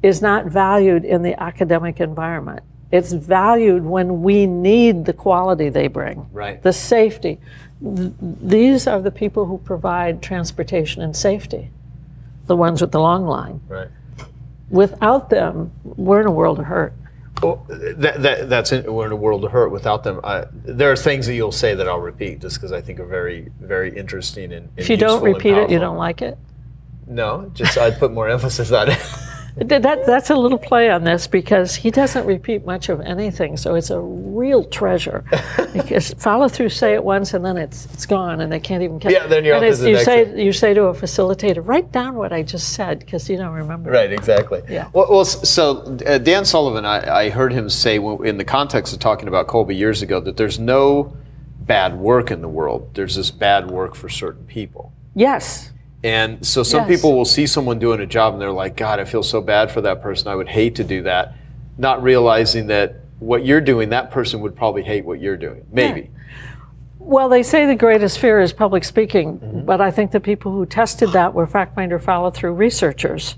[0.03, 2.61] is not valued in the academic environment.
[2.91, 6.61] It's valued when we need the quality they bring, Right.
[6.63, 7.39] the safety.
[7.83, 11.69] Th- These are the people who provide transportation and safety,
[12.47, 13.61] the ones with the long line.
[13.67, 13.87] Right.
[14.69, 16.93] Without them, we're in a world of hurt.
[17.41, 20.19] Well, that, that, that's in, we're in a world of hurt without them.
[20.23, 23.05] I, there are things that you'll say that I'll repeat just because I think are
[23.05, 26.37] very, very interesting and, and If you don't repeat it, you don't like it.
[27.07, 28.99] No, just I'd put more emphasis on it.
[29.57, 33.57] Th- That, that's a little play on this because he doesn't repeat much of anything,
[33.57, 35.23] so it's a real treasure.
[35.73, 38.99] because follow through, say it once, and then it's it's gone, and they can't even
[38.99, 39.11] catch.
[39.11, 40.39] Yeah, then you're and on to the you next say thing.
[40.39, 43.91] you say to a facilitator, write down what I just said because you don't remember.
[43.91, 44.61] Right, exactly.
[44.69, 44.89] Yeah.
[44.93, 48.93] Well, well so uh, Dan Sullivan, I, I heard him say w- in the context
[48.93, 51.15] of talking about Kolbe years ago that there's no
[51.59, 52.95] bad work in the world.
[52.95, 54.91] There's just bad work for certain people.
[55.15, 55.71] Yes.
[56.03, 56.97] And so some Yes.
[57.01, 59.69] people will see someone doing a job and they're like, God, I feel so bad
[59.71, 60.27] for that person.
[60.29, 61.33] I would hate to do that.
[61.77, 65.65] Not realizing that what you're doing, that person would probably hate what you're doing.
[65.71, 66.09] Maybe.
[66.99, 69.65] Well, they say the greatest fear is public speaking, Mm-hmm.
[69.65, 73.35] but I think the people who tested that were fact finder follow through researchers.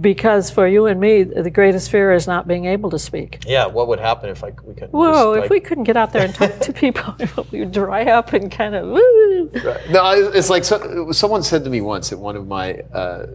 [0.00, 3.42] Because for you and me, the greatest fear is not being able to speak.
[3.46, 3.66] Yeah.
[3.66, 4.90] What would happen if I, we couldn't?
[4.90, 7.16] Whoa, if we couldn't get out there and talk to people,
[7.52, 9.50] we would dry up and kind of, woo.
[9.90, 13.26] No, it's like so, someone said to me once at one of my uh,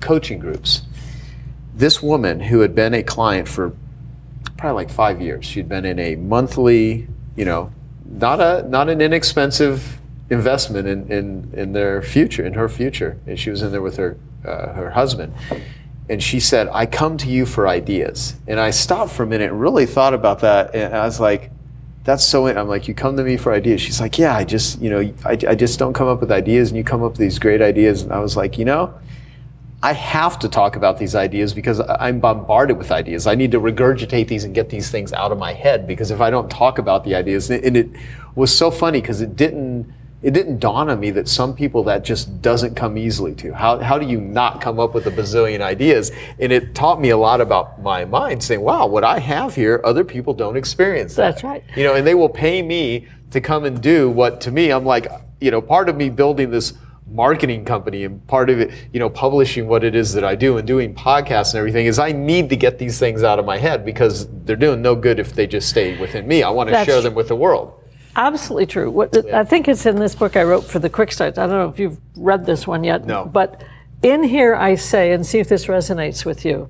[0.00, 0.82] coaching groups.
[1.74, 3.74] This woman who had been a client for
[4.58, 5.46] probably like five years.
[5.46, 7.72] She'd been in a monthly, you know,
[8.04, 13.18] not a not an inexpensive investment in in, in their future, in her future.
[13.26, 15.32] And she was in there with her uh, her husband.
[16.10, 19.50] And she said, "I come to you for ideas." And I stopped for a minute
[19.50, 20.74] and really thought about that.
[20.74, 21.50] And I was like,
[22.04, 24.80] that's so i'm like you come to me for ideas she's like yeah i just
[24.80, 27.20] you know I, I just don't come up with ideas and you come up with
[27.20, 28.94] these great ideas and i was like you know
[29.80, 33.28] I have to talk about these ideas because I'm bombarded with ideas.
[33.28, 36.20] I need to regurgitate these and get these things out of my head because if
[36.20, 37.88] I don't talk about the ideas, and it
[38.34, 42.04] was so funny because it didn't it didn't dawn on me that some people that
[42.04, 43.54] just doesn't come easily to.
[43.54, 46.10] How, how do you not come up with a bazillion ideas?
[46.40, 49.80] And it taught me a lot about my mind saying, wow, what I have here,
[49.84, 51.30] other people don't experience that.
[51.30, 51.62] That's right.
[51.76, 54.84] You know, and they will pay me to come and do what to me, I'm
[54.84, 55.06] like,
[55.40, 56.74] you know, part of me building this
[57.10, 60.58] marketing company and part of it, you know, publishing what it is that I do
[60.58, 63.56] and doing podcasts and everything is I need to get these things out of my
[63.56, 66.42] head because they're doing no good if they just stay within me.
[66.42, 67.77] I want to That's share them with the world.
[68.18, 68.90] Absolutely true.
[68.90, 71.38] What, I think it's in this book I wrote for the Quick Starts.
[71.38, 73.06] I don't know if you've read this one yet.
[73.06, 73.24] No.
[73.24, 73.62] But
[74.02, 76.68] in here I say, and see if this resonates with you.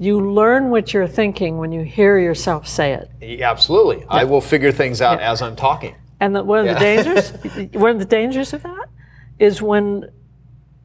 [0.00, 3.10] You learn what you're thinking when you hear yourself say it.
[3.20, 4.04] Yeah, Absolutely.
[4.08, 5.94] I will figure things out as I'm talking.
[6.18, 7.30] And the, one of the dangers,
[7.74, 8.88] one of the dangers of that,
[9.38, 10.10] is when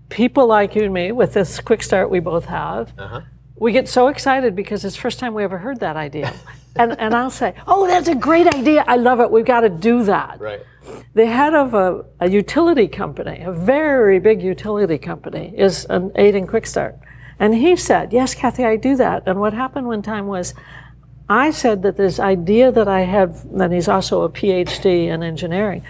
[0.09, 3.21] people like you and me, with this quick start we both have, Uh-huh.
[3.59, 6.33] We get so excited because it's the first time we ever heard that idea.
[6.75, 8.83] and, and I'll say, "Oh, that's a great idea!
[8.87, 9.29] I love it.
[9.31, 10.61] We've got to do that." Right.
[11.13, 16.35] The head of a, a utility company, a very big utility company, is an aid
[16.35, 16.97] in quick start.
[17.39, 19.23] And he said, Yes, Kathy, I do that.
[19.25, 20.53] And what happened one time was
[21.29, 25.83] I said that this idea that I had, and he's also a PhD in engineering,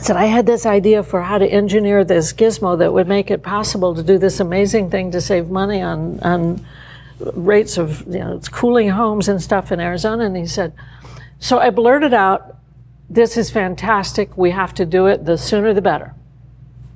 [0.00, 3.42] said I had this idea for how to engineer this gizmo that would make it
[3.42, 6.64] possible to do this amazing thing to save money on, on
[7.18, 10.24] rates of you know, cooling homes and stuff in Arizona.
[10.24, 10.72] And he said,
[11.38, 12.56] So I blurted out,
[13.10, 14.36] This is fantastic.
[14.36, 15.24] We have to do it.
[15.24, 16.14] The sooner the better.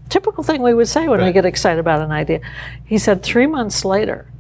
[0.09, 2.41] Typical thing we would say when we get excited about an idea.
[2.85, 4.31] He said, Three months later,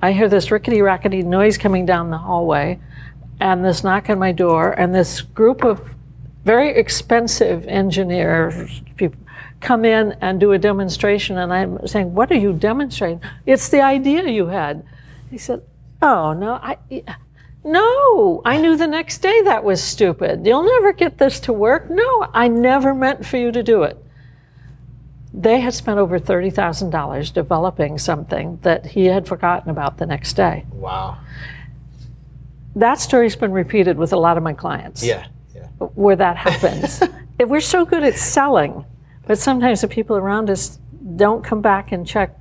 [0.00, 2.80] I hear this rickety rackety noise coming down the hallway
[3.38, 5.94] and this knock on my door and this group of
[6.44, 9.18] very expensive engineers people
[9.60, 13.20] come in and do a demonstration and I'm saying, What are you demonstrating?
[13.46, 14.84] It's the idea you had.
[15.30, 15.62] He said,
[16.00, 16.78] Oh no, I
[17.64, 20.44] no, I knew the next day that was stupid.
[20.44, 21.88] You'll never get this to work.
[21.88, 23.96] No, I never meant for you to do it.
[25.32, 30.66] They had spent over $30,000 developing something that he had forgotten about the next day.
[30.72, 31.18] Wow.
[32.74, 35.26] That story's been repeated with a lot of my clients Yeah.
[35.94, 37.02] Where that happens.
[37.38, 38.84] if we're so good at selling,
[39.26, 40.78] but sometimes the people around us
[41.16, 42.36] don't come back and check,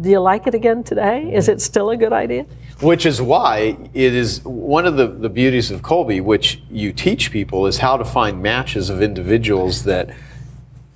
[0.00, 1.32] do you like it again today?
[1.32, 2.44] Is it still a good idea?
[2.80, 7.32] Which is why it is one of the, the beauties of Kolbe, which you teach
[7.32, 10.10] people, is how to find matches of individuals that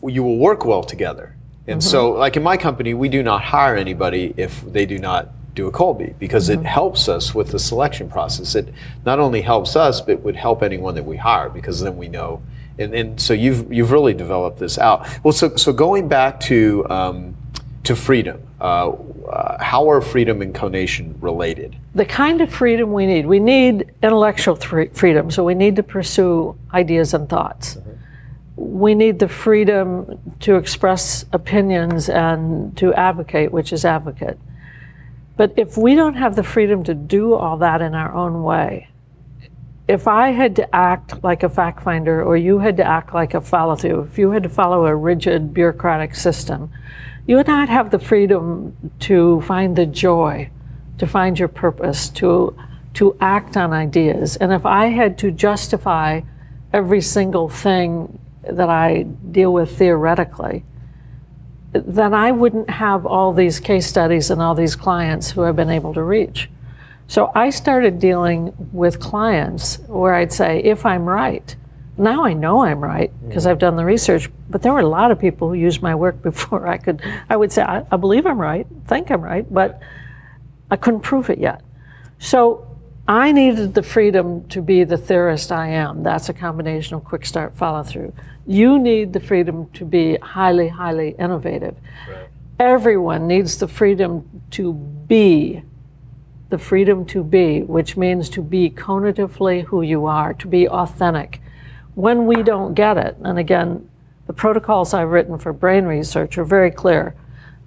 [0.06, 1.34] you will work well together.
[1.66, 1.88] And mm-hmm.
[1.88, 5.66] so, like in my company, we do not hire anybody if they do not do
[5.66, 8.54] a Kolbe because it helps us with the selection process.
[8.54, 8.72] It
[9.04, 12.42] not only helps us, but would help anyone that we hire because then we know.
[12.78, 15.06] And, and so you've you've really developed this out.
[15.24, 17.36] Well, so so going back to um,
[17.84, 21.76] to freedom, uh, uh, how are freedom and conation related?
[21.94, 23.26] the kind of freedom we need.
[23.26, 27.78] We need intellectual thr- freedom, so we need to pursue ideas and thoughts.
[28.56, 34.38] We need the freedom to express opinions and to advocate, which is advocate.
[35.40, 38.88] But if we don't have the freedom to do all that in our own way,
[39.88, 43.32] if I had to act like a fact finder or you had to act like
[43.32, 46.70] a follow through, if you had to follow a rigid bureaucratic system,
[47.26, 50.50] you would not have the freedom to find the joy,
[50.98, 52.54] to find your purpose, to,
[52.92, 54.36] to act on ideas.
[54.36, 56.20] And if I had to justify
[56.70, 60.64] every single thing that I deal with theoretically,
[61.72, 65.70] then I wouldn't have all these case studies and all these clients who I've been
[65.70, 66.50] able to reach.
[67.06, 71.54] So I started dealing with clients where I'd say, if I'm right,
[71.96, 75.10] now I know I'm right because I've done the research, but there were a lot
[75.10, 78.26] of people who used my work before I could, I would say, I, I believe
[78.26, 79.82] I'm right, think I'm right, but
[80.70, 81.62] I couldn't prove it yet.
[82.18, 82.66] So
[83.08, 86.04] I needed the freedom to be the theorist I am.
[86.04, 88.12] That's a combination of quick start follow through.
[88.50, 91.76] You need the freedom to be highly, highly innovative.
[92.58, 95.62] Everyone needs the freedom to be
[96.48, 101.40] the freedom to be, which means to be cognitively who you are, to be authentic.
[101.94, 103.88] When we don't get it, and again,
[104.26, 107.14] the protocols I've written for brain research are very clear.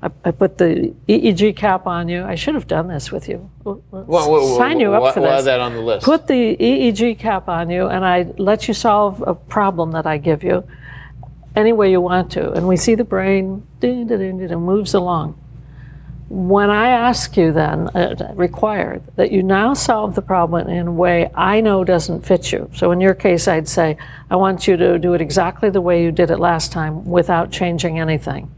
[0.01, 2.25] I, I put the EEG cap on you.
[2.25, 3.49] I should have done this with you.
[3.63, 5.29] We'll- we'll sign you up for this.
[5.39, 6.05] add that on the list.
[6.05, 10.17] Put the EEG cap on you, and I let you solve a problem that I
[10.17, 10.65] give you
[11.55, 12.51] any way you want to.
[12.51, 15.39] And we see the brain ding, ding, ding, moves along.
[16.29, 20.91] When I ask you then, uh, required, that you now solve the problem in a
[20.91, 22.69] way I know doesn't fit you.
[22.73, 23.97] So in your case, I'd say,
[24.31, 27.51] I want you to do it exactly the way you did it last time without
[27.51, 28.49] changing anything.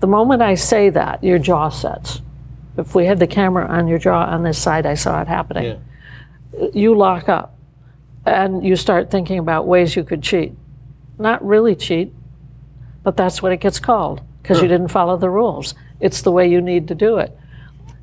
[0.00, 2.20] The moment I say that, your jaw sets.
[2.76, 5.64] If we had the camera on your jaw on this side, I saw it happening.
[6.74, 7.56] You lock up
[8.26, 10.52] and you start thinking about ways you could cheat.
[11.18, 12.12] Not really cheat,
[13.02, 15.74] but that's what it gets called because you didn't follow the rules.
[16.00, 17.36] It's the way you need to do it.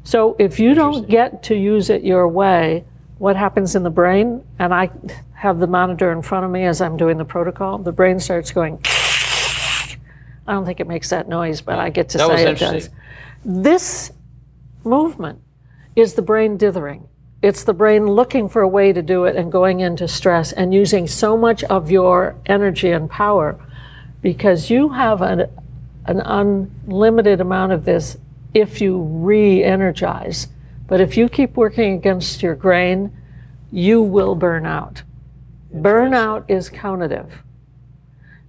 [0.04, 2.84] So if you don't get to use it your way,
[3.18, 4.44] what happens in the brain?
[4.60, 4.90] And I
[5.34, 7.78] have the monitor in front of me as I'm doing the protocol.
[7.78, 8.80] The brain starts going.
[10.46, 12.90] I don't think it makes that noise, but I get to That say it does.
[13.46, 14.12] This
[14.84, 15.40] movement
[15.96, 17.08] is the brain dithering.
[17.44, 20.74] It's the brain looking for a way to do it and going into stress and
[20.74, 23.60] using so much of your energy and power
[24.22, 25.50] because you have an,
[26.06, 28.18] an unlimited amount of this
[28.54, 30.48] if you re energize.
[30.88, 33.12] But if you keep working against your grain,
[33.74, 35.04] you will burn out.
[35.76, 37.30] Burnout is conative.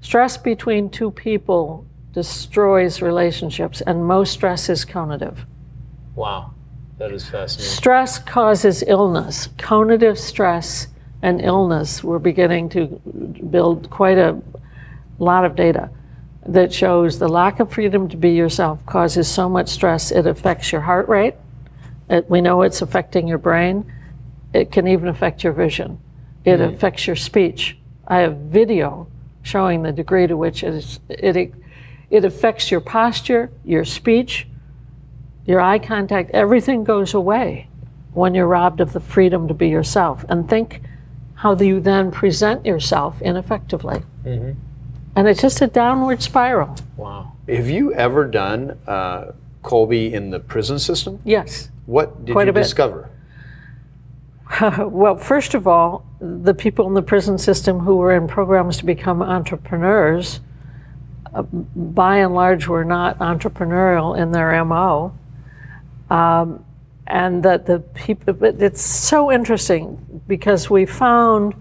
[0.00, 5.38] Stress between two people destroys relationships, and most stress is conative.
[6.14, 6.54] Wow,
[6.98, 7.72] that is fascinating.
[7.74, 9.48] Stress causes illness.
[9.58, 10.88] Conative stress
[11.22, 12.86] and illness, we're beginning to
[13.50, 14.40] build quite a
[15.18, 15.90] lot of data
[16.46, 20.70] that shows the lack of freedom to be yourself causes so much stress it affects
[20.70, 21.34] your heart rate.
[22.10, 23.90] It, we know it's affecting your brain.
[24.52, 25.98] It can even affect your vision.
[26.44, 26.74] It mm-hmm.
[26.74, 27.78] affects your speech.
[28.06, 29.08] I have video
[29.42, 31.54] showing the degree to which it, is, it,
[32.10, 34.46] it affects your posture, your speech,
[35.46, 37.68] your eye contact, everything goes away
[38.12, 40.24] when you're robbed of the freedom to be yourself.
[40.28, 40.80] And think
[41.36, 44.02] how you then present yourself ineffectively.
[44.24, 46.76] And it's just a downward spiral.
[46.96, 47.32] Wow.
[47.48, 49.32] Have you ever done uh,
[49.62, 51.20] Kolbe in the prison system?
[51.24, 51.70] Yes.
[51.86, 53.10] What did Quite you discover?
[54.78, 58.84] Well, first of all, the people in the prison system who were in programs to
[58.84, 60.40] become entrepreneurs,
[61.34, 65.12] uh, by and large, were not entrepreneurial in their MO.
[66.10, 66.64] Um,
[67.06, 71.54] and that the people, but it's so interesting because we found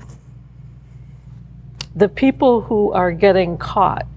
[1.96, 4.08] the people who are getting caught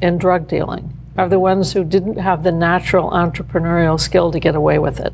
[0.00, 4.54] in drug dealing are the ones who didn't have the natural entrepreneurial skill to get
[4.54, 5.12] away with it.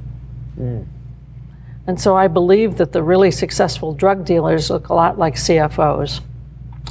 [1.87, 6.21] And so I believe that the really successful drug dealers look a lot like CFOs.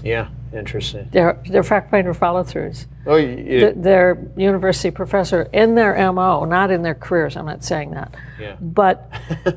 [0.04, 0.28] Yeah,
[0.58, 1.08] interesting.
[1.12, 2.86] They're, they're fact finder follow throughs.
[3.06, 7.38] Oh, you, They're university professor in their MO, not in their careers.
[7.38, 8.14] I'm not saying that.
[8.40, 8.56] yeah.
[8.60, 9.10] But
[9.46, 9.52] uh,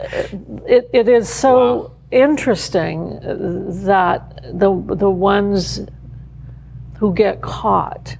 [0.00, 3.36] it, it is so interesting uh,
[3.84, 5.80] that the, the ones
[6.98, 8.16] who get caught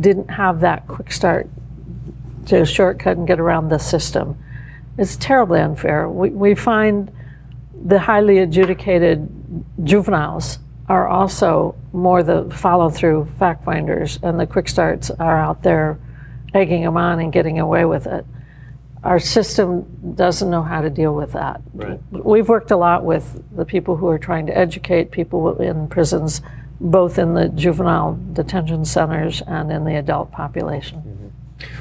[0.00, 1.48] didn't have that quick start
[2.46, 4.38] to shortcut and get around the system.
[4.98, 6.08] It's terribly unfair.
[6.08, 7.10] We, we find
[7.84, 9.28] the highly adjudicated
[9.82, 10.58] juveniles
[10.90, 16.00] are also more the follow through fact finders, and the quick starts are out there
[16.52, 18.26] egging them on and getting away with it.
[19.04, 21.60] Our system doesn't know how to deal with that.
[21.72, 22.00] Right.
[22.10, 26.42] We've worked a lot with the people who are trying to educate people in prisons,
[26.80, 30.98] both in the juvenile detention centers and in the adult population.
[30.98, 31.28] Mm-hmm.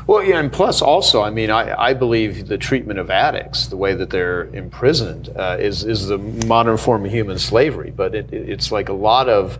[0.08, 3.78] Well, yeah, and plus also, I mean, I, I believe the treatment of addicts, the
[3.78, 7.92] way that they're imprisoned, uh, is is the modern form of human slavery.
[7.96, 9.60] But it, it- it's like a lot of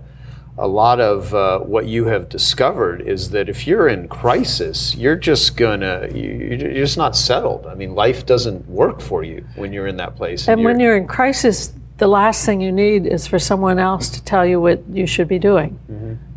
[0.58, 5.16] a lot of uh, what you have discovered is that if you're in crisis, you're
[5.16, 7.66] just gonna you, you're just not settled.
[7.66, 10.50] I mean, life doesn't work for you when you're in that place.
[10.50, 14.24] And when you're in crisis, the last thing you need is for someone else to
[14.24, 15.80] tell you what you should be doing.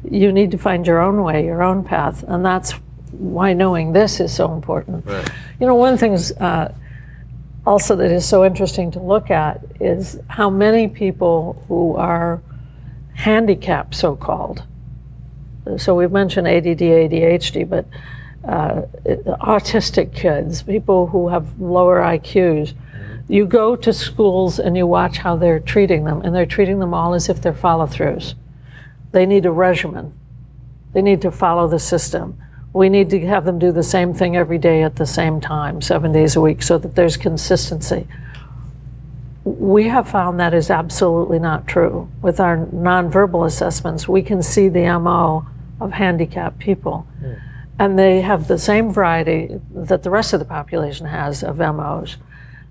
[0.08, 2.74] You need to find your own way, your own path, and that's
[3.12, 5.04] why knowing this is so important.
[5.06, 5.28] Right.
[5.60, 6.74] You know, one of the things uh,
[7.66, 12.42] also that is so interesting to look at is how many people who are
[13.14, 14.64] handicapped, so called.
[15.76, 17.86] So we've mentioned ADD, ADHD, but
[18.44, 22.74] uh, autistic kids, people who have lower IQs,
[23.28, 26.92] you go to schools and you watch how they're treating them, and they're treating them
[26.92, 28.34] all as if they're follow throughs.
[29.12, 30.12] They need a regimen,
[30.92, 32.38] they need to follow the system.
[32.72, 35.82] We need to have them do the same thing every day at the same time,
[35.82, 38.06] seven days a week, so that there's consistency.
[39.44, 42.08] We have found that is absolutely not true.
[42.22, 45.46] With our nonverbal assessments, we can see the MO
[45.80, 47.06] of handicapped people.
[47.20, 47.34] Hmm.
[47.78, 52.16] And they have the same variety that the rest of the population has of MOs.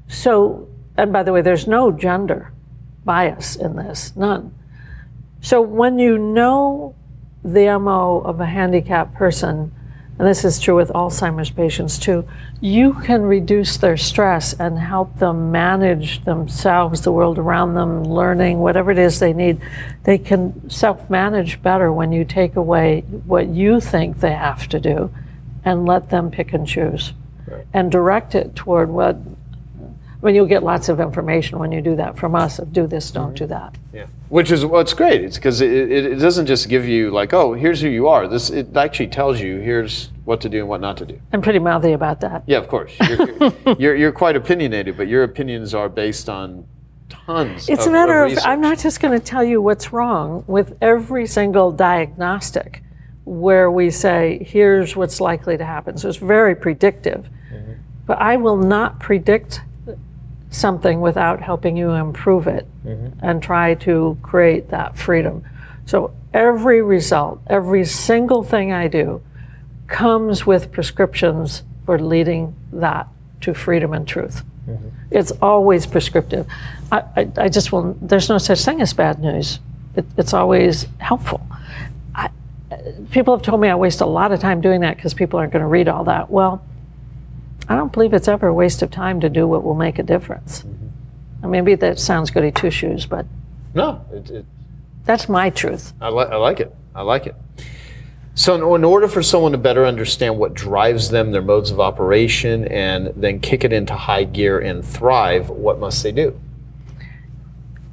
[0.07, 2.51] So, and by the way, there's no gender
[3.03, 4.53] bias in this, none.
[5.41, 6.95] So when you know
[7.43, 9.73] the MO of a handicapped person,
[10.22, 12.28] and this is true with Alzheimer's patients too,
[12.59, 18.59] you can reduce their stress and help them manage themselves, the world around them, learning,
[18.59, 19.59] whatever it is they need.
[20.03, 24.80] They can self manage better when you take away what you think they have to
[24.80, 25.11] do
[25.65, 27.13] and let them pick and choose
[27.74, 29.17] and direct it toward what.
[30.22, 32.86] I mean, you'll get lots of information when you do that from us of do
[32.86, 33.76] this, don't do that.
[33.91, 34.05] Yeah.
[34.30, 35.24] Which is what's great.
[35.24, 38.28] It's because it, it, it doesn't just give you like, oh, here's who you are.
[38.28, 41.19] This it actually tells you here's what to do and what not to do.
[41.34, 42.43] I'm pretty mouthy about that.
[42.45, 42.93] Yeah, of course.
[42.99, 46.67] You're, you're, you're quite opinionated, but your opinions are based on
[47.09, 47.67] tons.
[47.67, 48.45] It's of, a matter of, research.
[48.45, 52.84] I'm not just going to tell you what's wrong with every single diagnostic
[53.26, 55.97] where we say, here's what's likely to happen.
[55.97, 57.30] So it's very predictive.
[57.51, 57.74] Mm-hmm.
[58.05, 59.61] But I will not predict
[60.51, 63.23] something without helping you improve it Mm-hmm.
[63.23, 65.43] and try to create that freedom.
[65.85, 69.21] So every result, every single thing I do
[69.85, 73.07] comes with prescriptions for leading that
[73.41, 74.43] to freedom and truth.
[74.67, 74.87] Mm-hmm.
[75.11, 76.47] It's always prescriptive.
[76.91, 79.59] I, I, I just will, there's no such thing as bad news.
[79.95, 81.45] It, it's always helpful.
[82.15, 82.29] I,
[83.11, 85.53] people have told me I waste a lot of time doing that because people aren't
[85.53, 86.31] going to read all that.
[86.31, 86.65] Well,
[87.72, 90.03] I don't believe it's ever a waste of time to do what will make a
[90.03, 90.65] difference.
[91.41, 93.26] I mean, maybe that sounds goody two shoes, but
[93.74, 94.45] No, it, it,
[95.05, 95.93] that's my truth.
[96.01, 96.76] I, li- I like it.
[96.93, 97.36] I like it.
[98.36, 102.67] So, in order for someone to better understand what drives them, their modes of operation,
[102.67, 106.38] and then kick it into high gear and thrive, what must they do?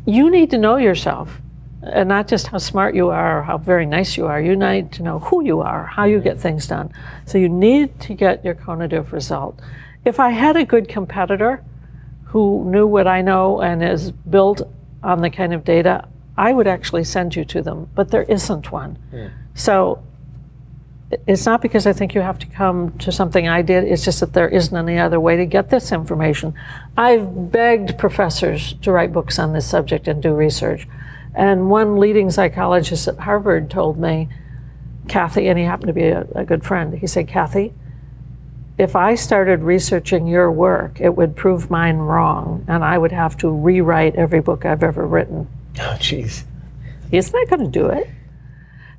[0.07, 1.41] You need to know yourself,
[1.83, 4.41] and not just how smart you are or how very nice you are.
[4.41, 6.93] You need to know who you are, how you get things done.
[7.27, 9.59] So, you need to get your conative result.
[10.05, 11.63] If I had a good competitor
[12.25, 14.63] who knew what I know and is built
[15.03, 18.71] on the kind of data, I would actually send you to them, but there isn't
[18.71, 18.99] one.
[19.55, 20.03] So,
[21.27, 23.85] it's not because I think you have to come to something I did.
[23.85, 26.53] It's just that there isn't any other way to get this information.
[26.99, 30.87] I've begged professors to write books on this subject and do research.
[31.39, 34.29] And one leading psychologist at Harvard told me,
[35.07, 37.73] Kathy, and he happened to be a, a good friend, he said, Kathy,
[38.77, 43.37] if I started researching your work, it would prove mine wrong, and I would have
[43.39, 45.47] to rewrite every book I've ever written.
[45.79, 46.43] Oh, jeez.
[47.09, 48.11] He's not going to do it.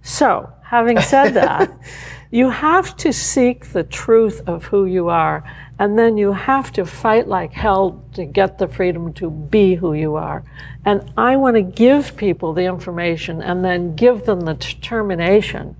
[0.01, 1.69] So, having said that,
[2.31, 5.43] you have to seek the truth of who you are,
[5.79, 9.93] and then you have to fight like hell to get the freedom to be who
[9.93, 10.43] you are.
[10.85, 15.75] And I want to give people the information and then give them the determination,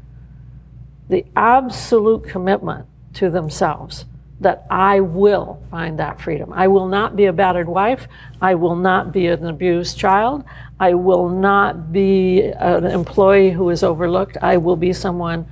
[1.07, 4.05] the absolute commitment to themselves
[4.39, 6.53] that I will find that freedom.
[6.53, 8.07] I will not be a battered wife.
[8.41, 10.45] I will not be an abused child.
[10.79, 14.37] I will not be an employee who is overlooked.
[14.41, 15.45] I will be someone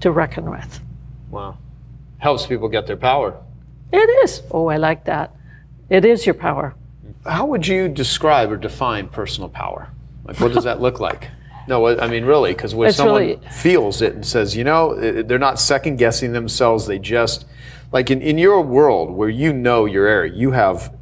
[0.00, 0.80] to reckon with.
[1.30, 1.58] Wow.
[2.18, 3.36] Helps people get their power.
[3.92, 4.42] It is.
[4.50, 5.34] Oh, I like that.
[5.88, 6.74] It is your power.
[7.26, 9.88] How would you describe or define personal power?
[10.24, 11.28] Like, what does that look like?
[11.68, 14.94] No, I mean, really, because when It's someone really- feels it and says, you know,
[15.22, 17.44] they're not second guessing themselves, they just,
[17.92, 20.92] like in, in your world where you know your area, you have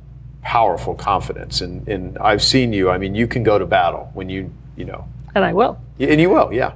[0.43, 1.63] powerful confidence.
[1.63, 4.85] And, and I've seen you, I mean, you can go to battle when you, you
[4.85, 5.81] know, And I will.
[6.01, 6.73] and you will, yeah.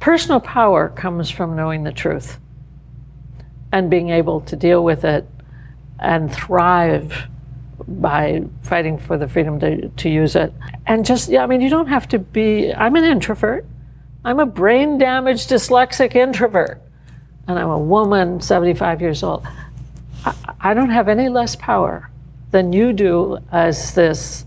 [0.00, 2.38] Personal power comes from knowing the truth
[3.72, 5.26] and being able to deal with it
[5.98, 7.28] and thrive
[7.86, 10.52] by fighting for the freedom to, to use it.
[10.86, 13.66] And just, yeah, I mean, you don't have to be, I'm an introvert.
[14.24, 16.80] I'm a brain damaged dyslexic introvert.
[17.46, 19.46] And I'm a woman, 75 years old.
[20.24, 22.10] I, I don't have any less power
[22.50, 24.44] than you do as this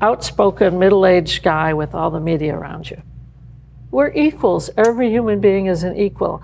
[0.00, 3.00] outspoken middle aged guy with all the media around you.
[3.94, 4.70] We're equals.
[4.76, 6.42] Every human being is an equal.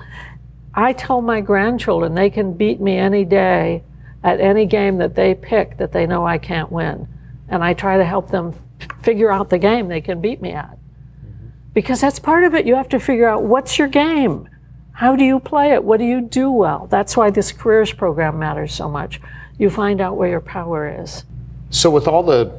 [0.72, 3.82] I tell my grandchildren they can beat me any day
[4.22, 7.08] at any game that they pick that they know I can't win.
[7.48, 8.54] And I try to help them
[9.02, 10.78] figure out the game they can beat me at.
[11.74, 12.66] Because that's part of it.
[12.66, 14.48] You have to figure out what's your game?
[14.92, 15.82] How do you play it?
[15.82, 16.86] What do you do well?
[16.88, 19.20] That's why this careers program matters so much.
[19.58, 21.24] You find out where your power is.
[21.70, 22.56] So, with all the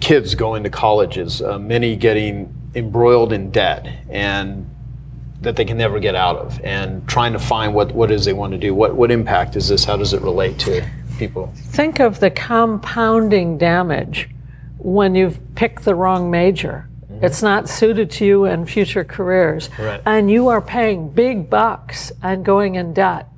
[0.00, 4.68] kids going to colleges, uh, many getting embroiled in debt and
[5.40, 8.24] that they can never get out of, and trying to find what, what it is
[8.24, 9.84] they want to do, what, what impact is this?
[9.84, 11.52] How does it relate to people?
[11.56, 14.28] Think of the compounding damage
[14.78, 16.88] when you've picked the wrong major.
[17.10, 17.24] Mm-hmm.
[17.24, 19.68] It's not suited to you and future careers.
[19.78, 20.00] Right.
[20.06, 23.28] And you are paying big bucks and going in debt.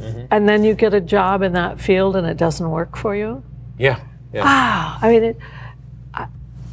[0.00, 0.26] Mm-hmm.
[0.30, 3.42] And then you get a job in that field and it doesn't work for you.
[3.78, 4.00] Yeah.
[4.32, 4.44] Yeah.
[4.44, 4.98] Wow.
[5.02, 5.38] I mean, it,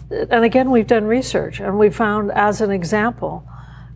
[0.10, 3.48] and again, we've done research and we found, as an example,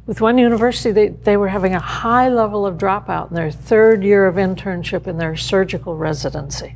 [0.05, 4.03] with one university, they, they were having a high level of dropout in their third
[4.03, 6.75] year of internship in their surgical residency.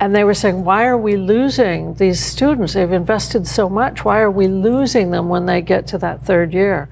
[0.00, 2.72] And they were saying, why are we losing these students?
[2.72, 4.04] They've invested so much.
[4.04, 6.88] Why are we losing them when they get to that third year?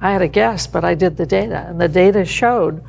[0.00, 2.82] I had a guess, but I did the data, and the data showed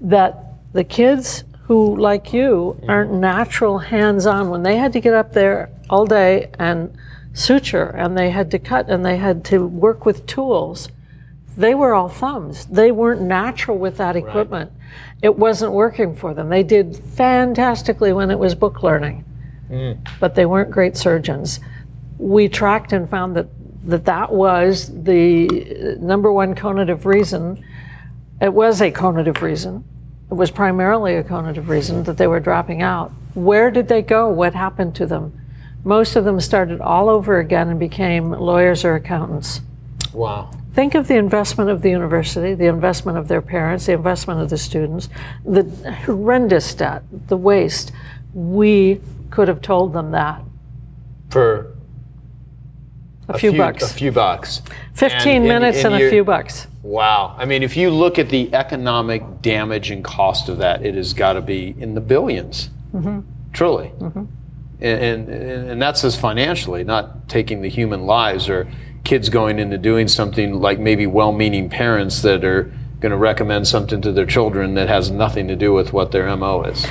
[0.00, 3.20] that the kids who, like you, aren't mm-hmm.
[3.20, 6.96] natural hands on, when they had to get up there all day and
[7.32, 10.88] suture and they had to cut and they had to work with tools,
[11.56, 12.66] they were all thumbs.
[12.66, 14.72] They weren't natural with that equipment.
[15.22, 16.48] It wasn't working for them.
[16.48, 19.24] They did fantastically when it was book learning,
[19.70, 20.06] mm.
[20.20, 21.60] but they weren't great surgeons.
[22.18, 23.48] We tracked and found that
[23.84, 27.64] that, that was the number one conative reason.
[28.40, 29.84] It was a conative reason.
[30.34, 33.12] It was primarily a cognitive reason that they were dropping out.
[33.34, 34.28] Where did they go?
[34.28, 35.40] What happened to them?
[35.84, 39.60] Most of them started all over again and became lawyers or accountants.
[40.12, 40.50] Wow.
[40.72, 44.50] Think of the investment of the university, the investment of their parents, the investment of
[44.50, 45.08] the students,
[45.44, 45.62] the
[46.04, 47.92] horrendous debt, the waste.
[48.32, 50.42] We could have told them that.
[51.30, 51.73] For
[53.28, 53.90] A, few, bucks.
[53.90, 54.60] A few bucks.
[54.94, 56.66] 15 And- and- minutes and, and a few bucks.
[56.82, 57.34] Wow.
[57.38, 61.14] I mean, if you look at the economic damage and cost of that, it has
[61.14, 63.20] got to be in the 1000000000s Mm-hmm.
[63.52, 63.90] Truly.
[64.80, 65.28] And, and,
[65.70, 68.68] and that's just financially, not taking the human lives or
[69.04, 72.64] kids going into doing something like maybe well meaning parents that are
[73.00, 76.34] going to recommend something to their children that has nothing to do with what their
[76.36, 76.86] MO is.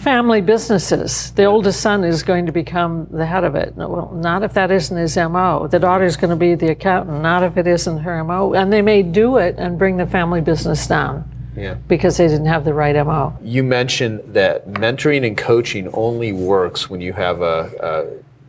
[0.00, 1.30] Family businesses.
[1.32, 3.74] The oldest son is going to become the head of it.
[3.76, 5.66] Well, not if that isn't his MO.
[5.66, 8.54] The daughter's going to be the accountant, not if it isn't her MO.
[8.54, 11.74] And they may do it and bring the family business down Yeah.
[11.86, 13.36] because they didn't have the right MO.
[13.42, 17.70] You mentioned that mentoring and coaching only works when you have a,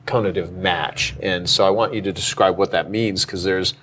[0.08, 1.16] a conative match.
[1.22, 3.74] And so I want you to describe what that means because there's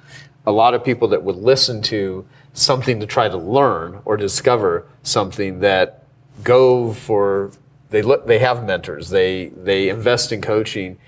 [0.46, 4.86] a lot of people that would listen to something to try to learn or discover
[5.02, 6.04] something that
[6.42, 7.50] go for
[7.90, 9.10] they look they have mentors.
[9.10, 10.98] They they invest in coaching.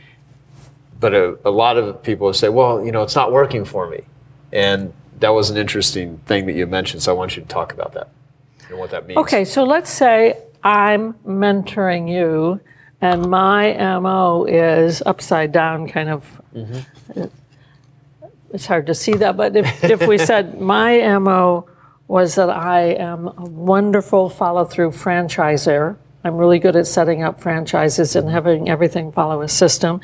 [0.98, 4.02] But a, a lot of people say well you know it's not working for me.
[4.52, 7.74] And that was an interesting thing that you mentioned so i want you to talk
[7.74, 8.08] about that
[8.70, 9.18] and what that means.
[9.18, 12.60] Okay, so let's say I'm mentoring you,
[13.00, 16.42] and my MO is upside down, kind of.
[16.54, 17.24] Mm-hmm.
[18.52, 21.68] It's hard to see that, but if, if we said my MO
[22.10, 25.96] was that I am a wonderful follow through franchisor.
[26.24, 30.00] I'm really good at setting up franchises and having everything follow a system.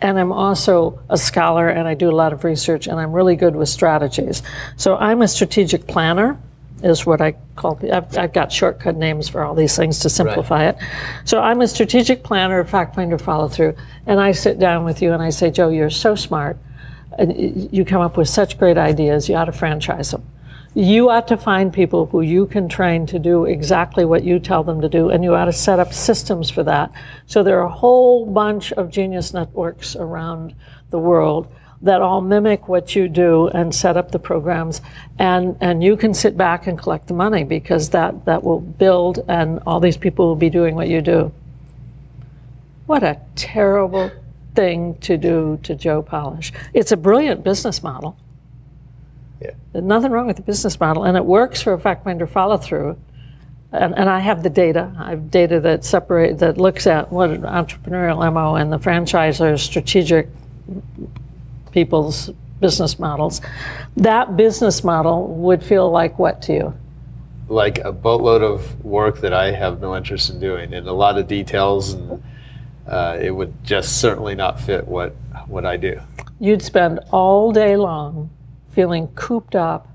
[0.00, 3.36] And I'm also a scholar and I do a lot of research and I'm really
[3.36, 4.42] good with strategies.
[4.78, 6.40] So I'm a strategic planner
[6.82, 7.78] is what I call.
[7.92, 10.78] I've, I've got shortcut names for all these things to simplify it.
[11.26, 15.12] So I'm a strategic planner, fact finder, follow through, and I sit down with you
[15.12, 16.56] and I say, Joe, you're so smart,
[17.18, 19.28] and you come up with such great ideas.
[19.28, 20.24] You ought to franchise them.
[20.74, 24.62] You ought to find people who you can train to do exactly what you tell
[24.62, 26.92] them to do, and you ought to set up systems for that.
[27.26, 30.54] So there are a whole bunch of genius networks around
[30.90, 31.52] the world
[31.82, 34.80] that all mimic what you do and set up the programs.
[35.18, 39.24] And and you can sit back and collect the money because that that will build
[39.26, 41.32] and all these people will be doing what you do.
[42.86, 44.12] What a terrible
[44.54, 46.52] thing to do to joe polish.
[46.74, 48.16] It's a brilliant business model
[49.40, 49.52] Yeah.
[49.72, 52.56] there's nothing wrong with the business model and it works for a fact finder follow
[52.56, 52.98] through
[53.72, 54.92] and, and I have the data.
[54.98, 59.62] I have data that separate that looks at what an entrepreneurial MO and the franchisor's
[59.62, 60.28] strategic
[61.70, 63.40] people's business models.
[63.96, 66.74] That business model would feel like what to you?
[67.50, 71.18] like a boatload of work that I have no interest in doing, and a lot
[71.18, 72.22] of details, and
[72.86, 75.14] uh, it would just certainly not fit what
[75.46, 76.00] what I do.
[76.38, 78.30] You'd spend all day long
[78.70, 79.88] feeling cooped up.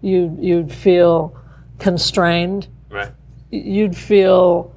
[0.00, 1.36] You'd, you'd feel
[1.78, 2.68] constrained.
[2.90, 3.10] Right.
[3.50, 4.74] You'd feel,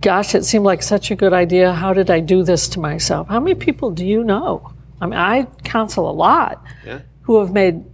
[0.00, 1.72] gosh, it seemed like such a good idea.
[1.72, 3.28] How did I do this to myself?
[3.28, 4.72] How many people do you know?
[5.00, 7.00] I mean, I counsel a lot Yeah.
[7.22, 7.84] who have made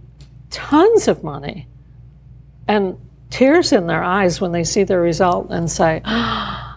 [0.49, 1.67] tons of money
[2.67, 2.97] and
[3.29, 6.71] tears in their eyes when they see the result and say, I,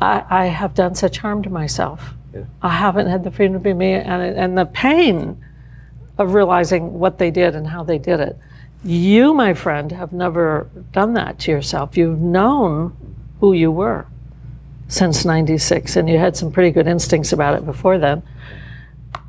[0.00, 2.14] I have done such harm to myself.
[2.62, 5.42] I haven't had the freedom to be me, and, and the pain
[6.18, 8.36] of realizing what they did and how they did it.
[8.84, 11.96] You, my friend, have never done that to yourself.
[11.96, 12.96] You've known
[13.40, 14.06] who you were
[14.88, 18.22] since 96, and you had some pretty good instincts about it before then.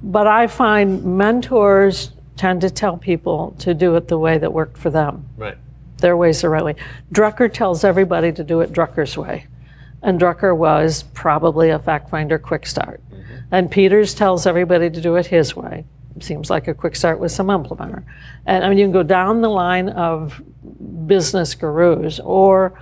[0.01, 4.77] But I find mentors tend to tell people to do it the way that worked
[4.77, 5.25] for them.
[5.35, 5.57] Right.
[5.97, 6.75] Their way's the right way.
[7.11, 9.47] Drucker tells everybody to do it Drucker's way.
[10.01, 13.01] And Drucker was probably a fact finder quick start.
[13.11, 13.35] Mm-hmm.
[13.51, 15.85] And Peters tells everybody to do it his way.
[16.21, 18.03] Seems like a quick start with some implementer.
[18.45, 20.41] And I mean, you can go down the line of
[21.05, 22.81] business gurus or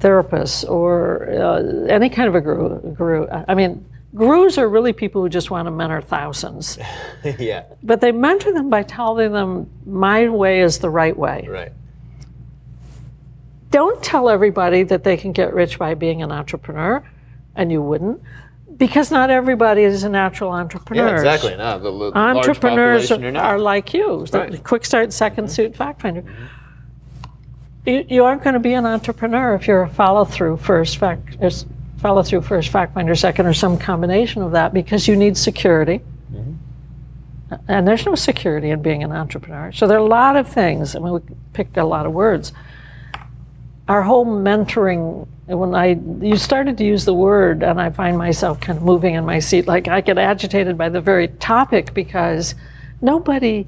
[0.00, 2.94] therapists or uh, any kind of a guru.
[2.94, 3.26] guru.
[3.48, 3.84] I mean,
[4.16, 6.78] Gurus are really people who just want to mentor thousands,
[7.38, 7.64] yeah.
[7.82, 11.46] but they mentor them by telling them, my way is the right way.
[11.48, 11.72] Right.
[13.70, 17.06] Don't tell everybody that they can get rich by being an entrepreneur,
[17.56, 18.22] and you wouldn't,
[18.76, 21.08] because not everybody is a natural entrepreneur.
[21.08, 21.56] Yeah, exactly.
[21.56, 24.64] No, the large Entrepreneurs population are are like you, the Right.
[24.64, 25.52] quick start, second mm-hmm.
[25.52, 26.24] suit fact finder.
[27.86, 31.36] You, you aren't going to be an entrepreneur if you're a follow through first fact,
[31.98, 36.00] follow through first fact finder second, or some combination of that, because you need security.
[36.32, 36.52] Mm-hmm.
[37.68, 39.70] And there's no security in being an entrepreneur.
[39.72, 40.96] So there are a lot of things.
[40.96, 41.20] I mean, we
[41.52, 42.52] picked a lot of words.
[43.88, 48.60] Our whole mentoring, when I you started to use the word, and I find myself
[48.60, 52.54] kind of moving in my seat, like I get agitated by the very topic because
[53.00, 53.66] nobody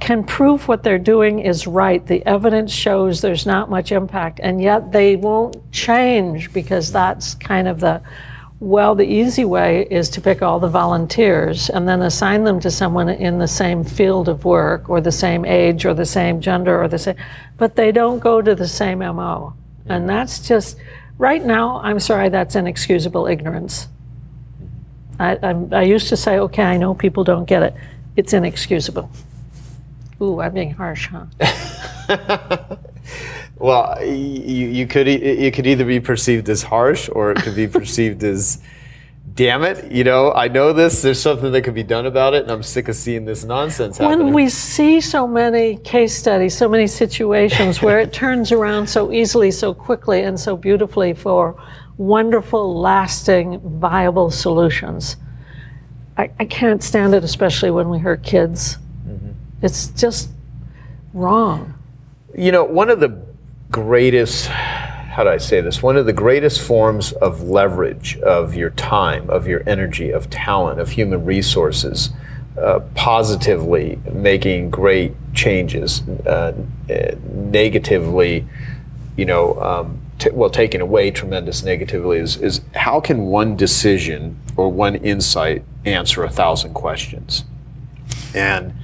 [0.00, 2.04] can prove what they're doing is right.
[2.04, 7.68] The evidence shows there's not much impact, and yet they won't change because that's kind
[7.68, 8.02] of the
[8.60, 12.70] well, the easy way is to pick all the volunteers and then assign them to
[12.70, 16.80] someone in the same field of work or the same age or the same gender
[16.80, 17.16] or the same,
[17.58, 19.54] but they don't go to the same MO.
[19.86, 20.76] And that's just,
[21.18, 23.88] right now, I'm sorry, that's inexcusable ignorance.
[25.18, 27.74] I, I'm, I used to say, okay, I know people don't get it.
[28.16, 29.10] It's inexcusable.
[30.20, 32.76] Ooh, I'm being harsh, huh?
[33.56, 37.68] Well, you, you could it could either be perceived as harsh or it could be
[37.68, 38.60] perceived as,
[39.34, 41.02] damn it, you know, I know this.
[41.02, 43.98] There's something that could be done about it, and I'm sick of seeing this nonsense
[43.98, 44.26] happening.
[44.26, 49.12] When we see so many case studies, so many situations where it turns around so
[49.12, 51.60] easily, so quickly, and so beautifully for
[51.96, 55.16] wonderful, lasting, viable solutions,
[56.16, 58.78] I, I can't stand it, especially when we hurt kids.
[59.06, 59.32] Mm-hmm.
[59.62, 60.30] It's just
[61.12, 61.74] wrong.
[62.36, 63.20] You know, one of the
[63.70, 64.48] greatest,
[65.14, 65.80] how do I say this?
[65.80, 70.80] One of the greatest forms of leverage of your time, of your energy, of talent,
[70.80, 72.10] of human resources,
[72.60, 76.52] uh, positively making great changes, uh,
[77.32, 78.44] negatively,
[79.16, 84.36] you know, um, t- well, taking away tremendous negatively is, is how can one decision
[84.56, 87.44] or one insight answer a thousand questions?
[88.34, 88.74] And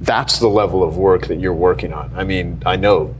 [0.00, 2.10] that's the level of work that you're working on.
[2.16, 3.14] I mean, I know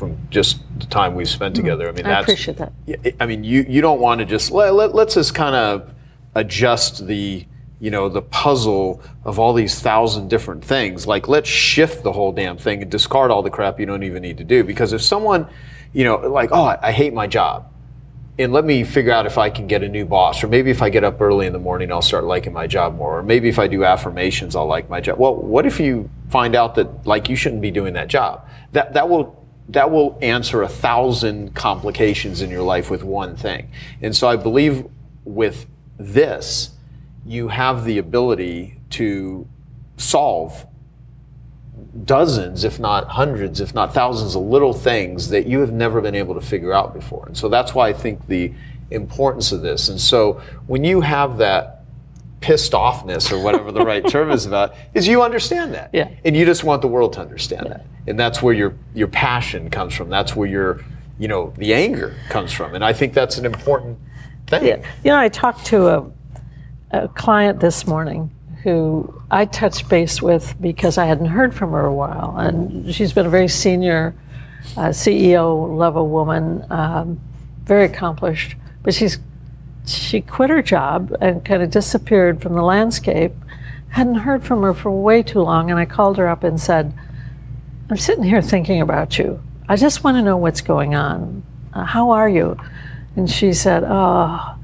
[0.00, 1.62] from just the time we've spent mm-hmm.
[1.62, 1.88] together.
[1.88, 2.72] I mean, I that's, appreciate that.
[3.20, 5.94] I mean, you you don't want to just let, let let's just kind of
[6.34, 7.46] adjust the
[7.78, 11.06] you know the puzzle of all these thousand different things.
[11.06, 14.22] Like let's shift the whole damn thing and discard all the crap you don't even
[14.22, 14.64] need to do.
[14.64, 15.46] Because if someone,
[15.92, 17.66] you know, like oh, I, I hate my job.
[18.38, 20.80] And let me figure out if I can get a new boss, or maybe if
[20.80, 23.50] I get up early in the morning, I'll start liking my job more, or maybe
[23.50, 25.18] if I do affirmations, I'll like my job.
[25.18, 28.48] Well, what if you find out that like you shouldn't be doing that job?
[28.72, 29.39] That that will
[29.72, 33.70] that will answer a thousand complications in your life with one thing.
[34.02, 34.86] And so I believe
[35.24, 35.66] with
[35.98, 36.70] this,
[37.24, 39.46] you have the ability to
[39.96, 40.66] solve
[42.04, 46.14] dozens, if not hundreds, if not thousands of little things that you have never been
[46.14, 47.26] able to figure out before.
[47.26, 48.52] And so that's why I think the
[48.90, 49.88] importance of this.
[49.88, 51.79] And so when you have that
[52.40, 55.90] pissed offness or whatever the right term is about, is you understand that.
[55.92, 56.08] Yeah.
[56.24, 57.84] And you just want the world to understand that.
[58.06, 60.08] And that's where your your passion comes from.
[60.08, 60.84] That's where your
[61.18, 62.74] you know the anger comes from.
[62.74, 63.98] And I think that's an important
[64.46, 64.66] thing.
[64.66, 64.76] Yeah.
[65.04, 66.10] You know, I talked to a,
[66.92, 68.30] a client this morning
[68.62, 72.36] who I touched base with because I hadn't heard from her a while.
[72.36, 74.14] And she's been a very senior
[74.76, 77.20] uh, CEO level woman, um,
[77.64, 78.56] very accomplished.
[78.82, 79.18] But she's
[79.86, 83.32] she quit her job and kind of disappeared from the landscape.
[83.90, 85.70] Hadn't heard from her for way too long.
[85.70, 86.94] And I called her up and said,
[87.90, 89.42] I'm sitting here thinking about you.
[89.68, 91.42] I just want to know what's going on.
[91.72, 92.56] Uh, how are you?
[93.16, 94.56] And she said, Oh,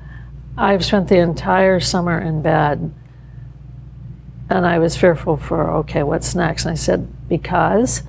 [0.56, 2.92] I've spent the entire summer in bed.
[4.48, 6.64] And I was fearful for, okay, what's next?
[6.64, 8.04] And I said, Because?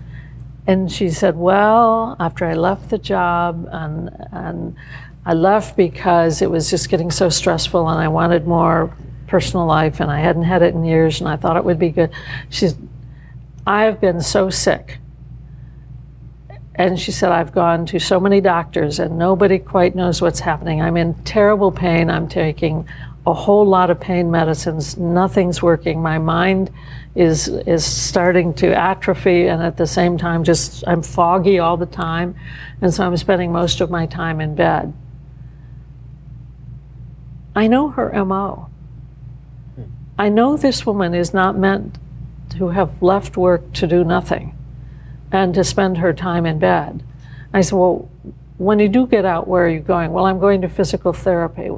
[0.67, 4.75] And she said, Well, after I left the job, and, and
[5.27, 8.95] I left because it was just getting so stressful and I wanted more
[9.27, 11.89] personal life and I hadn't had it in years and I thought it would be
[11.89, 12.11] good.
[12.49, 12.75] She's,
[13.67, 14.99] I've been so sick.
[16.75, 20.81] And she said, I've gone to so many doctors and nobody quite knows what's happening.
[20.81, 22.09] I'm in terrible pain.
[22.09, 22.87] I'm taking
[23.25, 24.95] a whole lot of pain medicines.
[24.95, 26.01] Nothing's working.
[26.01, 26.71] My mind
[27.15, 31.85] is is starting to atrophy and at the same time just I'm foggy all the
[31.85, 32.33] time.
[32.79, 34.93] And so I'm spending most of my time in bed.
[37.57, 38.69] I know her MO.
[39.75, 39.83] Hmm.
[40.15, 41.97] I know this woman is not meant
[42.51, 44.55] to have left work to do nothing
[45.31, 47.01] and to spend her time in bed.
[47.51, 48.11] I said, Well,
[48.59, 50.13] when you do get out, where are you going?
[50.13, 51.71] Well, I'm going to physical therapy.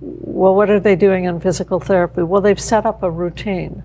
[0.00, 2.22] well, what are they doing in physical therapy?
[2.22, 3.82] Well, they've set up a routine.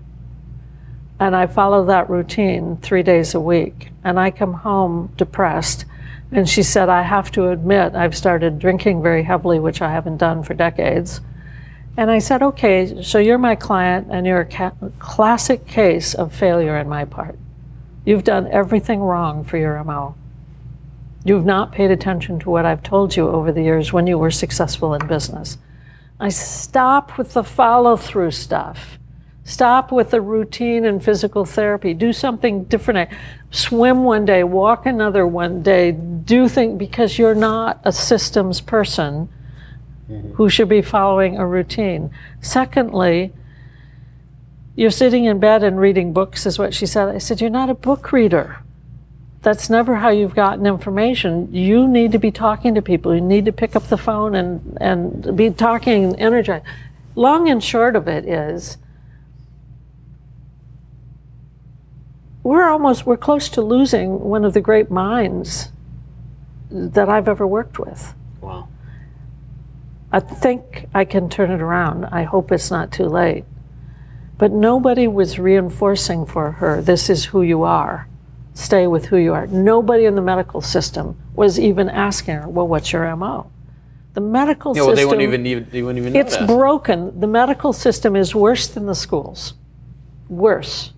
[1.20, 3.90] And I follow that routine three days a week.
[4.02, 5.84] And I come home depressed.
[6.32, 10.16] And she said, I have to admit, I've started drinking very heavily, which I haven't
[10.16, 11.20] done for decades.
[11.94, 16.34] And I said, okay, so you're my client and you're a ca- classic case of
[16.34, 17.38] failure on my part.
[18.06, 20.14] You've done everything wrong for your MO.
[21.22, 24.30] You've not paid attention to what I've told you over the years when you were
[24.30, 25.58] successful in business.
[26.18, 28.98] I stop with the follow through stuff.
[29.44, 31.94] Stop with the routine and physical therapy.
[31.94, 33.10] Do something different.
[33.50, 35.90] Swim one day, walk another one day.
[35.90, 39.28] Do things because you're not a systems person
[40.08, 40.34] mm-hmm.
[40.34, 42.10] who should be following a routine.
[42.40, 43.32] Secondly,
[44.76, 47.08] you're sitting in bed and reading books, is what she said.
[47.08, 48.60] I said, You're not a book reader.
[49.42, 51.52] That's never how you've gotten information.
[51.52, 53.12] You need to be talking to people.
[53.12, 56.64] You need to pick up the phone and, and be talking and energized.
[57.16, 58.78] Long and short of it is,
[62.42, 65.70] we're almost we're close to losing one of the great minds
[66.70, 68.14] that I've ever worked with.
[68.40, 68.68] Wow.
[70.10, 72.06] I think I can turn it around.
[72.06, 73.44] I hope it's not too late.
[74.38, 78.08] But nobody was reinforcing for her this is who you are.
[78.54, 79.46] Stay with who you are.
[79.46, 83.50] Nobody in the medical system was even asking her, well, what's your MO?
[84.14, 85.18] The medical system Yeah, well, system.
[85.18, 86.46] they wouldn't even need, they wouldn't even know It's that.
[86.46, 87.18] broken.
[87.18, 89.54] The medical system is worse than the schools.
[90.28, 90.92] Worse.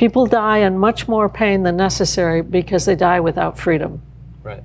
[0.00, 4.00] People die in much more pain than necessary because they die without freedom.
[4.42, 4.64] right.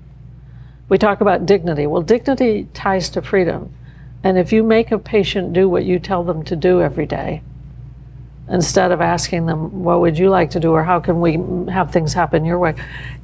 [0.88, 1.86] We talk about dignity.
[1.88, 3.74] Well, dignity ties to freedom.
[4.24, 7.42] And if you make a patient do what you tell them to do every day,
[8.48, 11.34] instead of asking them, what would you like to do, or how can we
[11.70, 12.74] have things happen your way,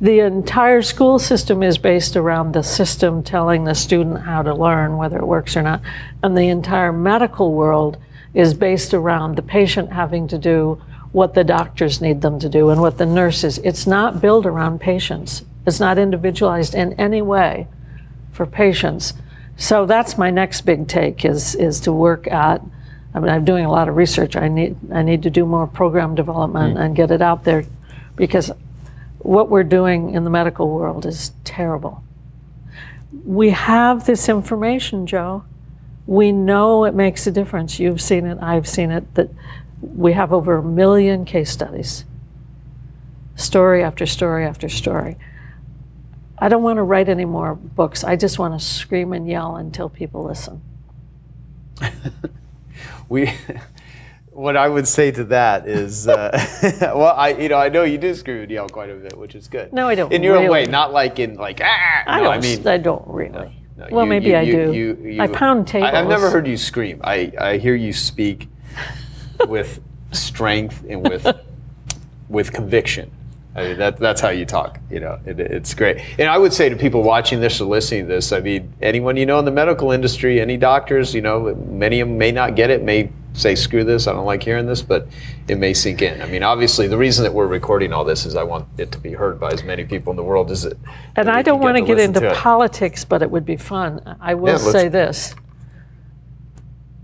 [0.01, 4.97] the entire school system is based around the system telling the student how to learn,
[4.97, 5.79] whether it works or not.
[6.21, 7.97] And the entire medical world
[8.33, 10.81] is based around the patient having to do
[11.11, 13.57] what the doctors need them to do and what the nurses.
[13.59, 15.43] It's not built around patients.
[15.65, 17.67] It's not individualized in any way
[18.31, 19.13] for patients.
[19.57, 22.61] So that's my next big take is is to work at
[23.13, 24.35] I mean I'm doing a lot of research.
[24.35, 26.81] I need I need to do more program development mm.
[26.81, 27.65] and get it out there
[28.15, 28.51] because
[29.19, 32.03] what we're doing in the medical world is terrible.
[33.23, 35.43] We have this information, Joe.
[36.07, 37.79] We know it makes a difference.
[37.79, 39.29] You've seen it, I've seen it, that
[39.81, 42.05] we have over a million case studies.
[43.35, 45.17] Story after story after story.
[46.37, 48.03] I don't want to write any more books.
[48.03, 50.61] I just want to scream and yell until people listen.
[53.09, 53.29] We,
[54.31, 56.31] what I would say to that is, uh,
[56.95, 59.35] well, I you know I know you do scream and yell quite a bit, which
[59.35, 59.73] is good.
[59.73, 62.03] No, I don't In your own way, not like in like ah.
[62.07, 62.33] I no, don't.
[62.33, 63.53] I mean, I don't really.
[63.75, 64.71] no, well, you- maybe you- I do.
[64.71, 65.91] you- I pound tables.
[65.91, 67.01] I, have never heard you scream.
[67.03, 68.47] I, I hear you speak
[69.47, 69.79] with
[70.11, 71.27] strength and with
[72.29, 73.11] with conviction.
[73.53, 74.79] I mean, that, that's how you talk.
[74.89, 75.97] You know, it, it's great.
[76.17, 79.17] And I would say to people watching this or listening to this, I mean, anyone
[79.17, 82.55] you know in the medical industry, any doctors, you know, many of them may not
[82.55, 85.07] get it, may say, "Screw this, I don't like hearing this," but
[85.49, 86.21] it may sink in.
[86.21, 88.97] I mean, obviously, the reason that we're recording all this is I want it to
[88.99, 90.77] be heard by as many people in the world as it.
[91.17, 94.17] And I don't want to get into to politics, but it would be fun.
[94.21, 95.35] I will Yeah, say this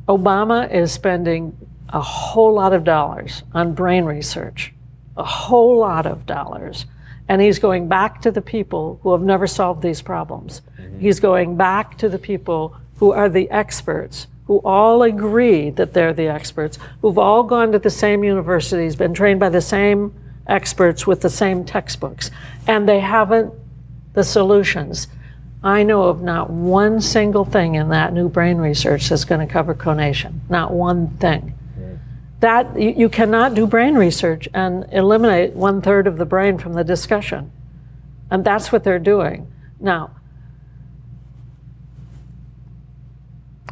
[0.07, 1.57] Obama is spending
[1.89, 4.73] a whole lot of dollars on brain research,
[5.15, 6.85] a whole lot of dollars.
[7.29, 10.61] And he's going back to the people who have never solved these problems.
[10.79, 10.99] Mm-hmm.
[10.99, 16.13] He's going back to the people who are the experts, who all agree that they're
[16.13, 20.13] the experts, who've all gone to the same universities, been trained by the same
[20.47, 22.31] experts with the same textbooks,
[22.65, 23.53] and they haven't
[24.13, 25.07] the solutions.
[25.63, 29.51] I know of not one single thing in that new brain research that's going to
[29.51, 30.41] cover conation.
[30.49, 31.56] Not one thing.
[32.39, 36.73] That you, you cannot do brain research and eliminate one third of the brain from
[36.73, 37.51] the discussion,
[38.29, 40.11] and that's what they're doing now.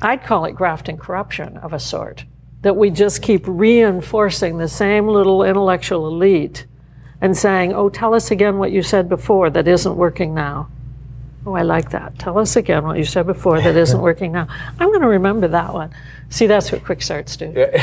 [0.01, 2.25] I'd call it grafting corruption of a sort.
[2.61, 6.65] That we just keep reinforcing the same little intellectual elite
[7.21, 10.69] and saying, oh, tell us again what you said before that isn't working now.
[11.45, 12.17] Oh, I like that.
[12.17, 14.47] Tell us again what you said before that isn't working now.
[14.79, 15.91] I'm going to remember that one.
[16.29, 17.53] See, that's what quick starts do.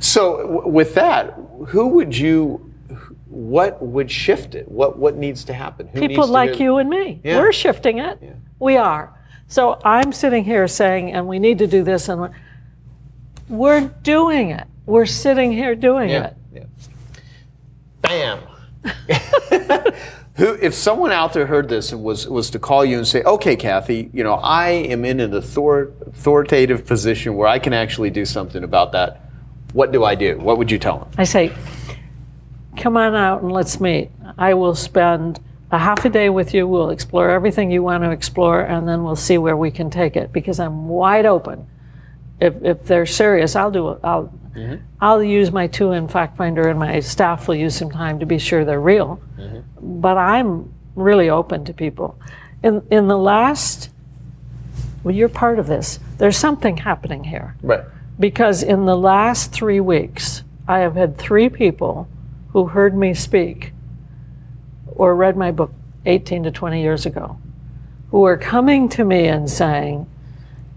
[0.00, 1.34] So w- with that,
[1.68, 2.66] who would you?
[3.28, 4.66] What would shift it?
[4.68, 5.86] What what needs to happen?
[5.88, 7.20] Who People needs to like do- you and me.
[7.22, 7.38] Yeah.
[7.38, 8.18] We're shifting it.
[8.58, 9.14] We are.
[9.46, 12.34] So I'm sitting here saying, and we need to do this, and we're-
[13.48, 14.66] we're doing it.
[14.86, 16.26] We're sitting here doing Yeah.
[16.28, 16.36] it.
[16.54, 16.64] yeah.
[18.02, 18.40] Bam.
[20.40, 23.22] Who, if someone out there heard this and was was to call you and say,
[23.24, 28.08] "Okay, Kathy, you know, I am in an author, authoritative position where I can actually
[28.08, 29.20] do something about that,"
[29.74, 30.38] what do I do?
[30.38, 31.08] What would you tell them?
[31.18, 31.52] I say,
[32.78, 34.12] come on out and let's meet.
[34.38, 36.66] I will spend a half a day with you.
[36.66, 40.16] We'll explore everything you want to explore, and then we'll see where we can take
[40.16, 41.66] it because I'm wide open.
[42.40, 43.98] If, if they're serious, I'll do it.
[44.56, 48.18] I'll, I'll use my two in fact finder, and my staff will use some time
[48.20, 49.20] to be sure they're real.
[49.38, 50.00] Mm-hmm.
[50.00, 52.18] But I'm really open to people.
[52.62, 53.90] In, in the last,
[55.02, 55.98] well, you're part of this.
[56.18, 57.84] There's something happening here Right.
[58.18, 62.06] because in the last three weeks, I have had three people
[62.52, 63.72] who heard me speak
[64.86, 65.72] or read my book
[66.06, 67.38] 18 to 20 years ago
[68.10, 70.06] who are coming to me and saying,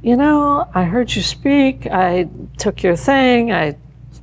[0.04, 2.28] You know, I heard you speak, I
[2.58, 3.78] took your thing, I,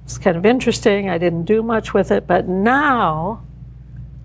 [0.04, 3.42] it's kind of interesting, I didn't do much with it, but now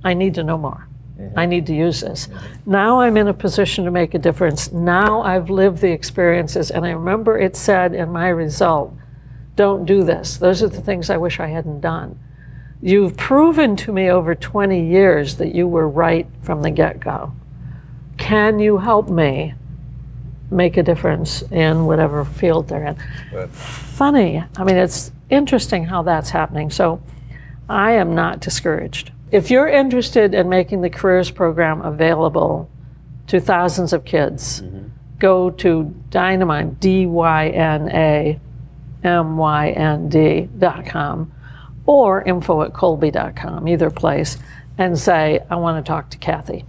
[0.03, 0.89] I need to know more.
[1.37, 2.27] I need to use this.
[2.65, 4.73] Now I'm in a position to make a difference.
[4.73, 8.93] Now I've lived the experiences, and I remember it said in my result,
[9.55, 10.35] don't do this.
[10.35, 12.19] Those are the things I wish I hadn't done.
[12.81, 17.31] You've proven to me over 20 years that you were right from the get go.
[18.17, 19.53] Can you help me
[20.51, 23.47] make a difference in whatever field they're in?
[23.49, 24.43] Funny.
[24.57, 26.69] I mean, it's interesting how that's happening.
[26.69, 27.01] So
[27.69, 29.11] I am not discouraged.
[29.31, 32.69] If you're interested in making the careers program available
[33.27, 34.87] to thousands of kids, mm-hmm.
[35.17, 38.39] go to Dynamynd, D Y N A
[39.03, 41.31] M Y N D dot com
[41.85, 44.37] or info at kolbe.com, either place,
[44.77, 46.65] and say, I want to talk to Kathy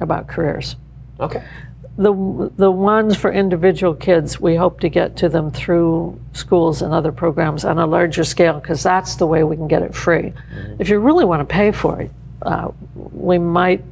[0.00, 0.76] about careers.
[1.20, 1.44] Okay.
[1.96, 6.92] The, the ones for individual kids, we hope to get to them through schools and
[6.92, 10.32] other programs on a larger scale because that's the way we can get it free.
[10.80, 12.10] If you really want to pay for it,
[12.42, 13.84] uh, we might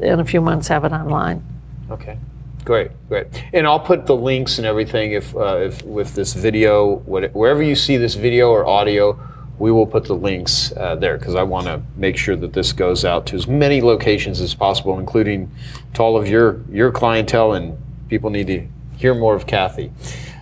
[0.00, 1.44] in a few months have it online.
[1.90, 2.18] Okay.
[2.64, 3.26] Great, great.
[3.52, 7.62] And I'll put the links and everything if, uh, if with this video, what, wherever
[7.62, 9.18] you see this video or audio,
[9.58, 12.72] we will put the links uh, there because I want to make sure that this
[12.72, 15.50] goes out to as many locations as possible, including
[15.94, 17.76] to all of your your clientele and
[18.08, 19.92] people need to hear more of Kathy.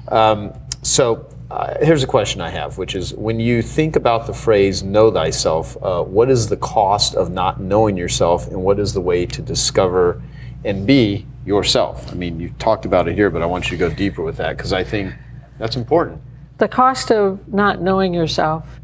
[0.09, 0.53] Um,
[0.83, 4.83] so uh, here's a question I have, which is when you think about the phrase
[4.83, 9.01] "know thyself," uh, what is the cost of not knowing yourself, and what is the
[9.01, 10.23] way to discover
[10.64, 12.11] and be yourself?
[12.11, 14.37] I mean, you talked about it here, but I want you to go deeper with
[14.39, 15.14] that because I think
[15.59, 16.21] that's important.
[16.59, 18.81] The cost of not knowing yourself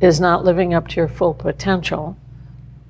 [0.00, 2.16] is not living up to your full potential,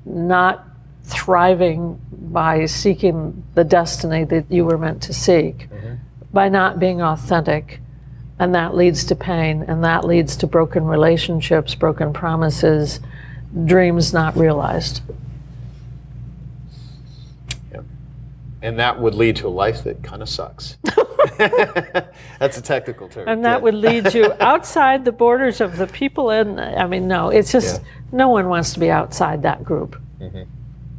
[0.05, 0.67] not
[1.05, 5.95] thriving by seeking the destiny that you were meant to seek, mm-hmm.
[6.33, 7.81] by not being authentic.
[8.39, 13.01] And that leads to pain, and that leads to broken relationships, broken promises,
[13.67, 15.03] dreams not realized.
[18.63, 20.77] And that would lead to a life that kind of sucks.
[22.39, 23.29] That's a technical term.
[23.29, 23.63] And that Yeah.
[23.65, 27.81] would lead you outside the borders of the people And I mean, no, it's just,
[27.81, 27.89] Yeah.
[28.13, 30.01] no one wants to be outside that group.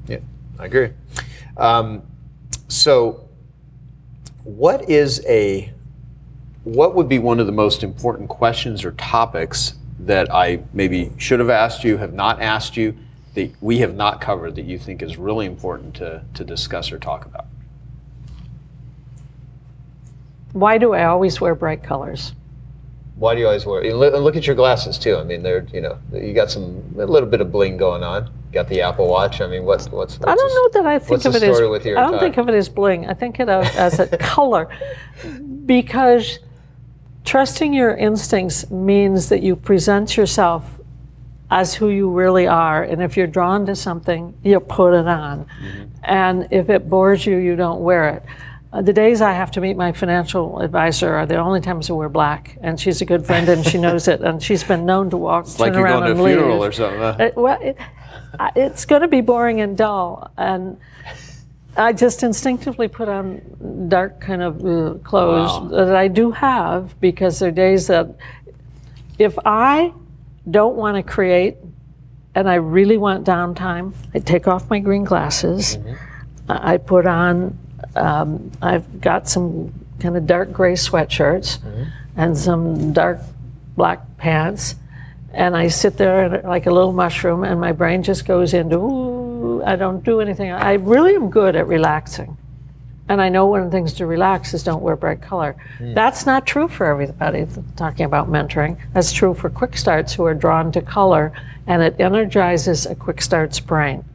[0.07, 0.17] Yeah,
[0.59, 0.89] I agree.
[1.57, 2.01] Um,
[2.67, 3.27] so,
[4.43, 5.71] what is a
[6.63, 11.39] what would be one of the most important questions or topics that I maybe should
[11.39, 12.95] have asked you, have not asked you,
[13.33, 16.99] that we have not covered that you think is really important to, to discuss or
[16.99, 17.45] talk about?
[20.53, 22.33] Why do I always wear bright colors?
[23.15, 23.83] Why do you always wear?
[23.93, 25.15] Look, at your glasses too.
[25.17, 28.31] I mean, they're you know you got some a little bit of bling going on.
[28.51, 29.39] Got the Apple Watch.
[29.41, 30.17] I mean, what's what's?
[30.19, 31.55] what's I don't know that I think of it as.
[31.55, 33.07] story with your I don't think of it as bling.
[33.07, 34.67] I think of it as a color,
[35.65, 36.39] because
[37.23, 40.79] trusting your instincts means that you present yourself
[41.49, 45.45] as who you really are, and if you're drawn to something, you put it on,
[45.45, 45.83] Mm-hmm.
[46.03, 48.23] and if it bores you, you don't wear it.
[48.73, 51.93] Uh, the days I have to meet my financial advisor are the only times I
[51.93, 55.09] wear black, and she's a good friend and she knows it, and she's been known
[55.09, 56.99] to walk, It's turn like you're around going to a and funeral or something.
[56.99, 57.15] huh?
[57.19, 57.77] It, well, it,
[58.55, 60.77] it's going to be boring and dull, and
[61.75, 63.41] I just instinctively put on
[63.89, 65.85] dark kind of uh, clothes Wow.
[65.85, 68.07] that I do have because there are days that
[69.19, 69.93] if I
[70.49, 71.57] don't want to create
[72.35, 75.77] and I really want downtime, I take off my green glasses.
[76.47, 77.57] I I put on.
[77.95, 81.59] Um, I've got some kind of dark gray sweatshirts
[82.15, 83.19] and some dark
[83.75, 84.75] black pants,
[85.33, 88.77] and I sit there like a little mushroom, and my brain just goes into.
[88.77, 90.51] Ooh, I don't do anything.
[90.51, 92.37] I really am good at relaxing.
[93.09, 95.57] And I know one of the things to relax is don't wear bright color.
[95.81, 98.77] That's not true for everybody, talking about mentoring.
[98.93, 101.33] That's true for quick starts who are drawn to color,
[101.67, 104.05] and it energizes a quick start's brain.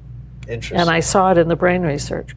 [0.49, 0.79] Interesting.
[0.79, 2.35] And I saw it in the brain research.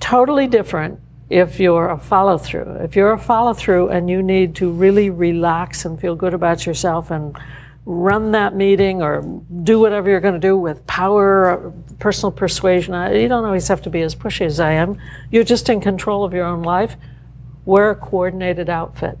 [0.00, 2.76] Totally different if you're a follow through.
[2.80, 6.66] If you're a follow through and you need to really relax and feel good about
[6.66, 7.36] yourself and
[7.84, 9.22] run that meeting or
[9.62, 13.90] do whatever you're going to do with power, personal persuasion, you don't always have to
[13.90, 14.98] be as pushy as I am.
[15.30, 16.96] You're just in control of your own life.
[17.64, 19.18] Wear a coordinated outfit.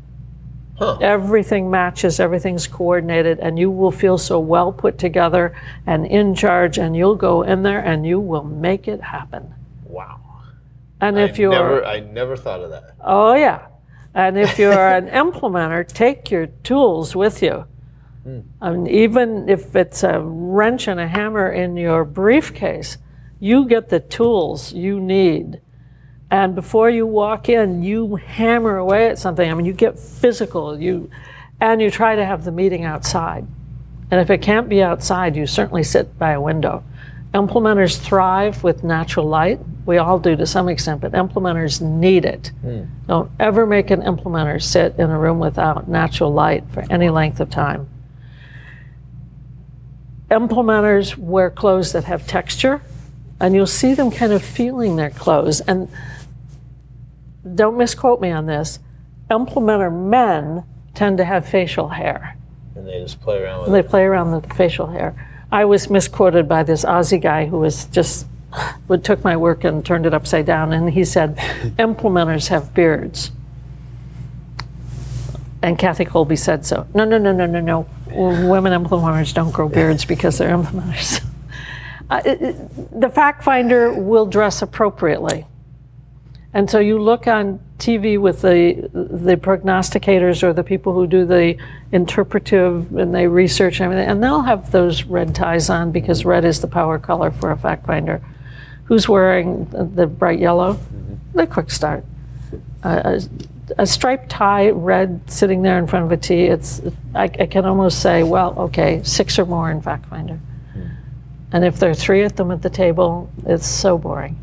[0.78, 0.98] Huh.
[1.00, 5.54] Everything matches, everything's coordinated, and you will feel so well put together
[5.86, 9.54] and in charge, and you'll go in there and you will make it happen.
[9.84, 10.20] Wow.
[11.00, 12.96] And if I you're, never, I never thought of that.
[13.04, 13.66] oh yeah,
[14.14, 17.64] and if you're an implementer, take your tools with you.
[18.24, 18.40] Hmm.
[18.60, 22.98] I mean, even if it's a wrench and a hammer in your briefcase,
[23.40, 25.60] you get the tools you need.
[26.30, 29.50] And before you walk in, you hammer away at something.
[29.50, 30.78] I mean, you get physical.
[30.78, 31.10] You,
[31.60, 33.46] and you try to have the meeting outside.
[34.10, 36.84] And if it can't be outside, you certainly sit by a window.
[37.34, 39.60] Implementers thrive with natural light.
[39.88, 42.52] We all do to some extent, but implementers need it.
[42.60, 42.82] Hmm.
[43.06, 47.40] Don't ever make an implementer sit in a room without natural light for any length
[47.40, 47.88] of time.
[50.30, 52.82] Implementers wear clothes that have texture,
[53.40, 55.62] and you'll see them kind of feeling their clothes.
[55.62, 55.88] And
[57.54, 58.80] don't misquote me on this,
[59.30, 62.36] implementer men tend to have facial hair.
[62.74, 63.88] And they just play around with They it.
[63.88, 65.14] play around with the facial hair.
[65.50, 68.26] I was misquoted by this Aussie guy who was just
[68.88, 71.36] would took my work and turned it upside down, and he said,
[71.78, 73.30] "Implementers have beards."
[75.62, 76.86] And Kathy Kolbe said so.
[76.94, 77.86] No, no, no, no, no, no.
[78.06, 81.24] Women implementers don't grow beards because they're implementers.
[82.10, 85.44] Uh, it- it- the fact finder will dress appropriately.
[86.54, 91.26] And so you look on TV with the the prognosticators or the people who do
[91.26, 91.58] the
[91.92, 96.62] interpretive and they research everything, and they'll have those red ties on because red is
[96.62, 98.22] the power color for a fact finder.
[98.88, 100.80] Who's wearing the bright yellow?
[101.34, 102.04] The quick start.
[102.82, 106.44] A, a, a striped tie, red, sitting there in front of a a T.
[106.44, 106.80] It's
[107.14, 110.40] I, I can almost say, well, okay, six or more in fact finder.
[111.52, 114.38] And if there are three of them at the table, it's so boring.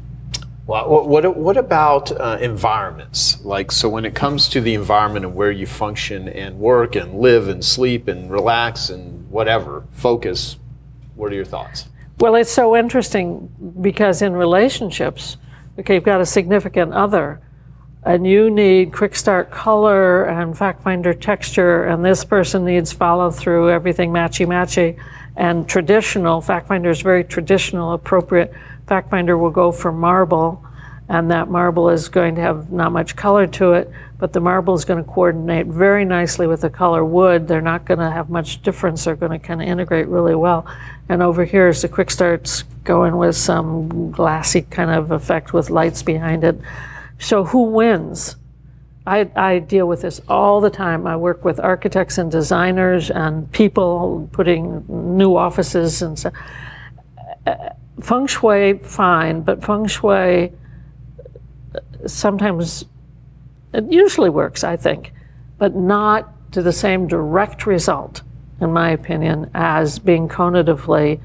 [0.68, 0.90] Wow.
[0.90, 3.44] What, what, what about uh, environments?
[3.44, 7.20] Like, so when it comes to the environment and where you function and work and
[7.20, 10.58] live and sleep and relax and whatever, focus,
[11.16, 11.86] what are your thoughts?
[12.18, 15.36] Well, it's so interesting because in relationships,
[15.78, 17.42] okay, you've got a significant other,
[18.04, 23.32] and you need quick start color and fact finder texture, and this person needs follow
[23.32, 24.98] through, everything matchy matchy,
[25.36, 26.40] and traditional.
[26.40, 28.54] Fact finder is very traditional, appropriate.
[28.88, 30.66] Fact finder will go for marble,
[31.10, 34.74] and that marble is going to have not much color to it, but the marble
[34.74, 37.46] is going to coordinate very nicely with the color wood.
[37.46, 39.04] They're not going to have much difference.
[39.04, 40.66] They're going to kind of integrate really well.
[41.10, 45.70] And over here is the quick starts going with some glassy kind of effect with
[45.70, 46.60] lights behind it.
[47.20, 48.36] So who wins?
[49.08, 51.06] I, I deal with this all the time.
[51.06, 56.32] I work with architects and designers and people putting new offices and so.
[57.46, 57.70] uh,
[58.02, 60.52] Feng shui, fine, but feng shui
[62.06, 62.86] sometimes
[63.74, 65.14] it usually works, I think,
[65.58, 68.22] but not to the same direct result,
[68.62, 71.20] in my opinion, as being conatively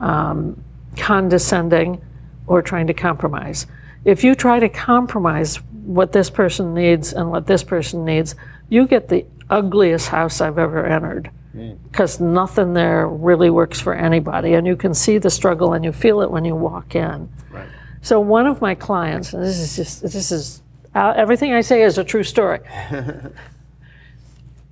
[0.00, 0.62] um,
[0.96, 2.02] condescending
[2.46, 3.66] or trying to compromise.
[4.04, 8.34] If you try to compromise what this person needs and what this person needs,
[8.68, 11.30] you get the ugliest house I've ever entered
[11.90, 14.54] because nothing there really works for anybody.
[14.54, 17.28] And you can see the struggle and you feel it when you walk in.
[17.50, 17.68] Right.
[18.00, 20.62] So one of my clients, and this is just this is
[20.94, 22.60] uh, everything I say is a true story.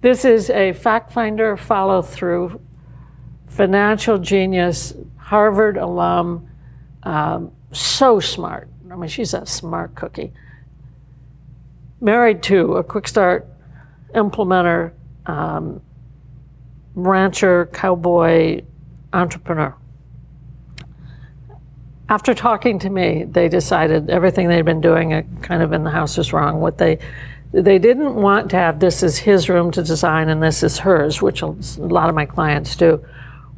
[0.01, 2.61] this is a fact finder, follow through,
[3.47, 6.49] financial genius, Harvard alum,
[7.03, 8.69] um, so smart.
[8.91, 10.33] I mean, she's a smart cookie.
[12.01, 13.47] Married to a quick start
[14.15, 14.93] implementer,
[15.27, 15.81] um,
[16.95, 18.63] rancher, cowboy,
[19.13, 19.77] entrepreneur
[22.11, 26.19] after talking to me, they decided everything they'd been doing kind of in the house
[26.19, 26.61] was wrong.
[26.61, 26.99] What they
[27.53, 31.21] they didn't want to have this is his room to design and this is hers,
[31.21, 31.47] which a
[31.79, 33.05] lot of my clients do.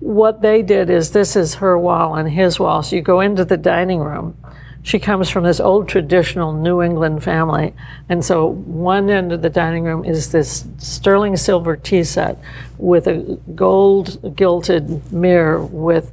[0.00, 2.82] What they did is this is her wall and his wall.
[2.82, 4.36] So you go into the dining room.
[4.82, 7.72] She comes from this old traditional New England family.
[8.08, 12.38] And so one end of the dining room is this sterling silver tea set
[12.78, 16.10] with a gold gilded mirror with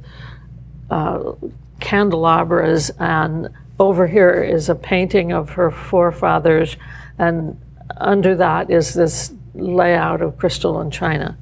[0.90, 1.32] uh,
[1.80, 3.48] candelabras, and
[3.78, 6.76] over here is a painting of her forefathers,
[7.18, 7.60] and
[7.96, 11.36] under that is this layout of crystal and china.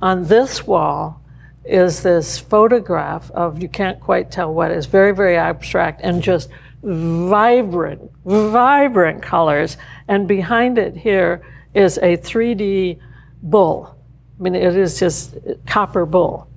[0.00, 1.20] On this wall
[1.64, 6.48] is this photograph of you can't quite tell what is very very abstract and just
[6.82, 9.76] vibrant vibrant colors
[10.06, 11.42] and behind it here
[11.74, 12.98] is a 3D
[13.42, 13.96] bull.
[14.38, 15.36] I mean it is just
[15.66, 16.48] copper bull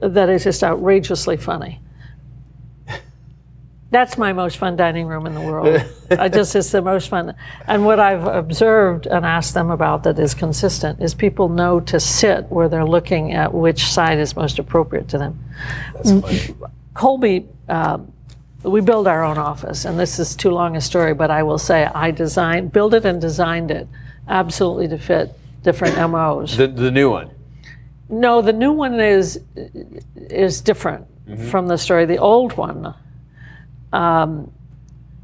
[0.00, 1.80] that is just outrageously funny.
[3.94, 5.80] That's my most fun dining room in the world.
[6.10, 7.32] I just it's the most fun.
[7.68, 12.00] And what I've observed and asked them about that is consistent is people know to
[12.00, 15.38] sit where they're looking at which side is most appropriate to them.
[16.92, 18.12] Kolbe, um,
[18.64, 21.58] we build our own office, and this is too long a story, but I will
[21.58, 23.86] say I designed, built it and designed it
[24.26, 26.56] absolutely to fit different MOs.
[26.56, 27.30] The, the new one.
[28.08, 29.40] No, the new one is
[30.16, 31.06] is different
[31.48, 32.06] from the story.
[32.06, 32.92] The old one,
[33.94, 34.50] um,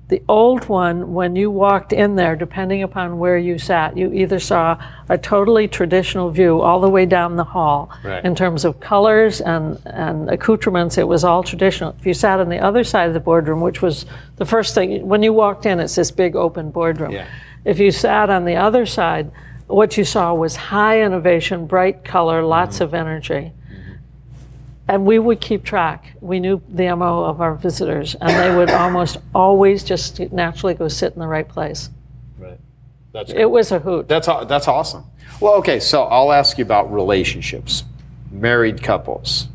[0.09, 4.41] the old one, when you walked in there, depending upon where you sat, you either
[4.41, 4.77] saw
[5.09, 8.25] a totally traditional view all the way down the hall Right.
[8.25, 10.99] in terms of colors and, and accoutrements.
[10.99, 11.95] It was all traditional.
[12.01, 15.07] If you sat on the other side of the boardroom, which was the first thing,
[15.07, 17.13] when you walked in, it's this big open boardroom.
[17.13, 17.27] Yeah.
[17.65, 19.31] If you sat on the other side,
[19.69, 22.85] what you saw was high innovation, bright color, lots Mm-hmm.
[22.85, 23.53] of energy.
[24.91, 26.17] And we would keep track.
[26.21, 30.89] We knew the MO of our visitors, and they would almost always just naturally go
[30.89, 31.91] sit in the right place.
[32.37, 32.59] Right.
[33.13, 34.09] That's It was a hoot.
[34.09, 35.05] That's that's awesome.
[35.41, 37.85] Well, okay, so I'll ask you about relationships,
[38.33, 39.47] married couples,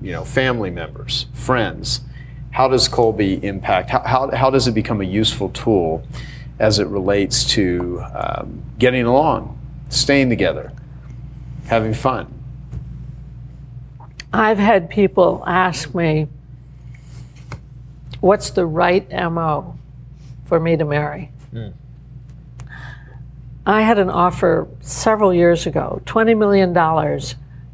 [0.00, 2.00] you know, family members, friends.
[2.52, 3.90] How does Kolbe impact?
[3.90, 6.02] How, how, how does it become a useful tool
[6.58, 9.60] as it relates to um, getting along,
[9.90, 10.72] staying together,
[11.66, 12.37] having fun?
[14.32, 16.28] I've had people ask me,
[18.20, 19.78] what's the right MO
[20.44, 21.30] for me to marry?
[21.50, 21.68] Hmm.
[23.64, 26.74] I had an offer several years ago $20 million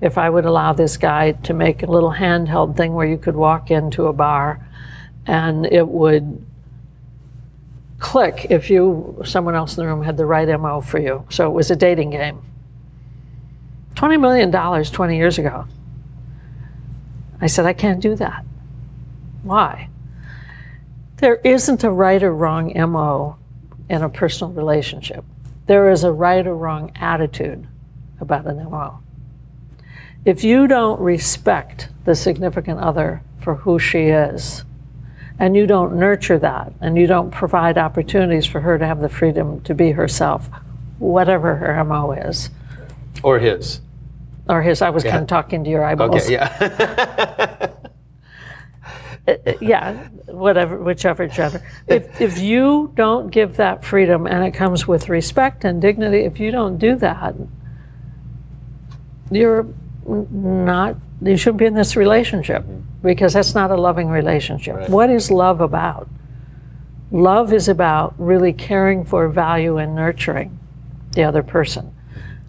[0.00, 3.36] if I would allow this guy to make a little handheld thing where you could
[3.36, 4.66] walk into a bar
[5.26, 6.44] and it would
[7.98, 11.24] click if you someone else in the room had the right MO for you.
[11.30, 12.42] So it was a dating game.
[13.94, 15.66] $20 million 20 years ago.
[17.44, 18.42] I said, I can't do that.
[19.42, 19.90] Why?
[21.18, 23.36] There isn't a right or wrong MO
[23.90, 25.26] in a personal relationship.
[25.66, 27.66] There is a right or wrong attitude
[28.18, 29.00] about an MO.
[30.24, 34.64] If you don't respect the significant other for who she is,
[35.38, 39.10] and you don't nurture that, and you don't provide opportunities for her to have the
[39.10, 40.48] freedom to be herself,
[40.98, 42.48] whatever her MO is,
[43.22, 43.82] Or his?
[44.48, 46.24] Or his, I was kind of talking to your eyeballs.
[46.24, 47.70] Okay, yeah.
[49.60, 51.62] yeah, whatever, whichever gender.
[51.86, 56.38] If, if you don't give that freedom and it comes with respect and dignity, if
[56.38, 57.34] you don't do that,
[59.30, 59.66] you're
[60.06, 62.80] not, you shouldn't be in this relationship mm-hmm.
[63.02, 64.76] because that's not a loving relationship.
[64.76, 64.90] Right.
[64.90, 66.08] What is love about?
[67.10, 70.58] Love is about really caring for, value, and nurturing
[71.12, 71.93] the other person.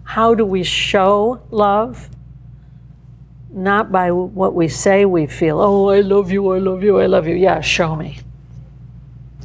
[0.06, 2.08] How do we show love?
[3.56, 5.60] not by what we say we feel.
[5.60, 7.34] Oh, I love you, I love you, I love you.
[7.34, 8.18] Yeah, show me.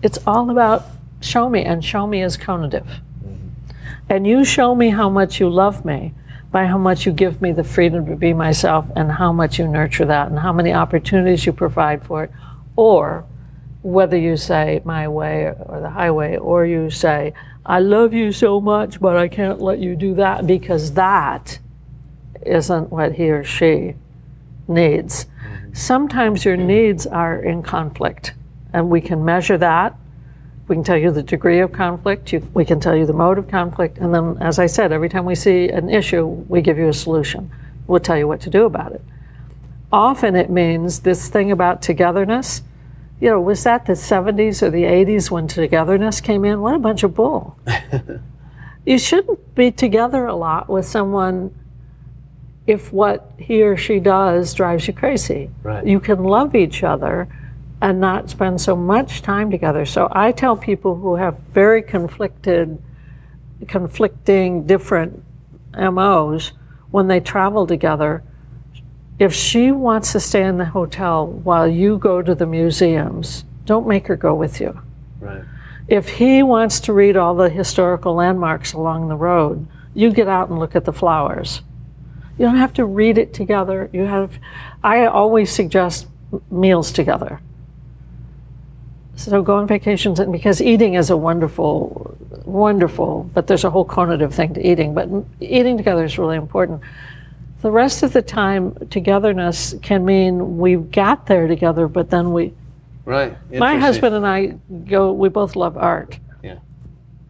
[0.04, 0.86] It's all about
[1.22, 2.88] show me, and show me is conative.
[3.24, 3.48] Mm-hmm.
[4.10, 6.14] And you show me how much you love me
[6.52, 9.68] by how much you give me the freedom to be myself and how much you
[9.68, 12.32] nurture that and how many opportunities you provide for it.
[12.76, 13.24] Or
[13.84, 17.34] whether you say my way or the highway, or you say,
[17.66, 21.60] I love you so much, but I can't let you do that because that
[22.46, 23.96] isn't what he or she
[24.68, 25.26] needs.
[25.26, 25.74] Mm-hmm.
[25.74, 28.34] Sometimes your needs are in conflict,
[28.74, 29.96] and we can measure that.
[30.68, 33.38] We can tell you the degree of conflict, you, we can tell you the mode
[33.38, 36.78] of conflict, and then, as I said, every time we see an issue, we give
[36.78, 37.52] you a solution.
[37.88, 39.02] We'll tell you what to do about it.
[39.92, 42.64] Often it means this thing about togetherness.
[43.22, 46.60] You know, was that the 70s or the 80s when togetherness came in?
[46.60, 47.56] What a bunch of bull.
[48.86, 51.56] you shouldn't be together a lot with someone
[52.66, 55.52] if what he or she does drives you crazy.
[55.62, 55.86] Right.
[55.86, 57.28] You can love each other
[57.80, 59.86] and not spend so much time together.
[59.86, 62.82] So I tell people who have very conflicted,
[63.68, 65.24] conflicting, different
[65.78, 66.54] MOs
[66.90, 68.24] when they travel together.
[69.22, 73.86] If she wants to stay in the hotel while you go to the museums, don't
[73.86, 74.82] make her go with you
[75.20, 75.44] right.
[75.88, 80.50] if he wants to read all the historical landmarks along the road, you get out
[80.50, 81.62] and look at the flowers.
[82.40, 83.92] You don't have to read it together.
[83.94, 84.40] You have
[84.84, 86.08] I always suggest
[86.50, 87.42] meals together.
[89.16, 93.86] So go on vacations and because eating is a wonderful wonderful, but there's a whole
[93.86, 95.08] conative thing to eating, but
[95.40, 96.82] eating together is really important.
[97.62, 102.54] The rest of the time, togetherness can mean we got there together, but then we.
[103.06, 103.36] Right.
[103.52, 105.12] My husband and I go.
[105.12, 106.20] We both love art.
[106.44, 106.60] Yeah.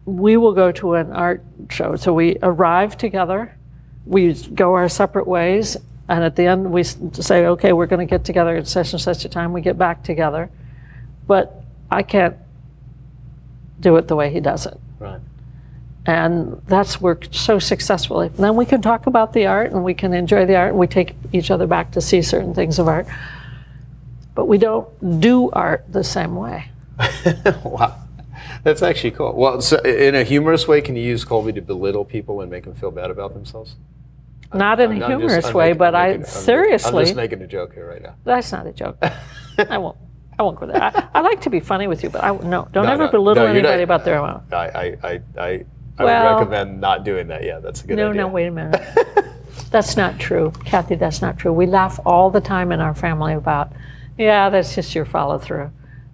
[0.04, 1.96] We will go to an art show.
[1.96, 3.56] So we arrive together.
[4.06, 5.76] We go our separate ways,
[6.08, 9.00] and at the end we say, "Okay, we're going to get together at such and
[9.00, 10.50] such a time." We get back together,
[11.26, 12.36] but I can't
[13.80, 15.20] do it the way he does it Right.
[16.04, 18.26] And that's worked so successfully.
[18.26, 20.78] And then we can talk about the art and we can enjoy the art and
[20.78, 23.06] we take each other back to see certain things of art.
[24.34, 24.88] But we don't
[25.20, 26.70] do art the same way.
[27.64, 27.98] wow.
[28.64, 29.32] That's actually cool.
[29.34, 32.64] Well, so in a humorous way, can you use Kolbe to belittle people and make
[32.64, 33.76] them feel bad about themselves?
[34.54, 36.98] Not in I'm- a just- humorous I'm way, making- but I'm I I'm just- seriously,
[37.00, 38.14] I'm just making a joke here right now.
[38.24, 38.96] that's not a joke.
[39.70, 39.96] I won't.
[40.38, 40.82] I won't go there.
[40.82, 42.68] I, I like to be funny with you, but I no.
[42.72, 44.42] Don't No, ever no, belittle no, anybody not- about their own.
[44.52, 45.64] I, I, I, I,
[45.98, 47.42] I Well- would recommend not doing that.
[47.44, 48.22] Yeah, that's a good No, idea.
[48.22, 48.80] no, wait a minute.
[49.70, 50.94] that's not true, Kathy.
[50.94, 51.52] That's not true.
[51.52, 53.72] We laugh all the time in our family about,
[54.18, 55.70] yeah, that's just your follow through,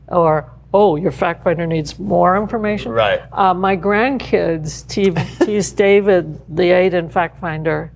[0.08, 2.92] or oh, your fact finder needs more information.
[2.92, 3.20] Right.
[3.32, 5.14] Uh, my grandkids te-
[5.46, 7.90] tease David, the aide and fact finder.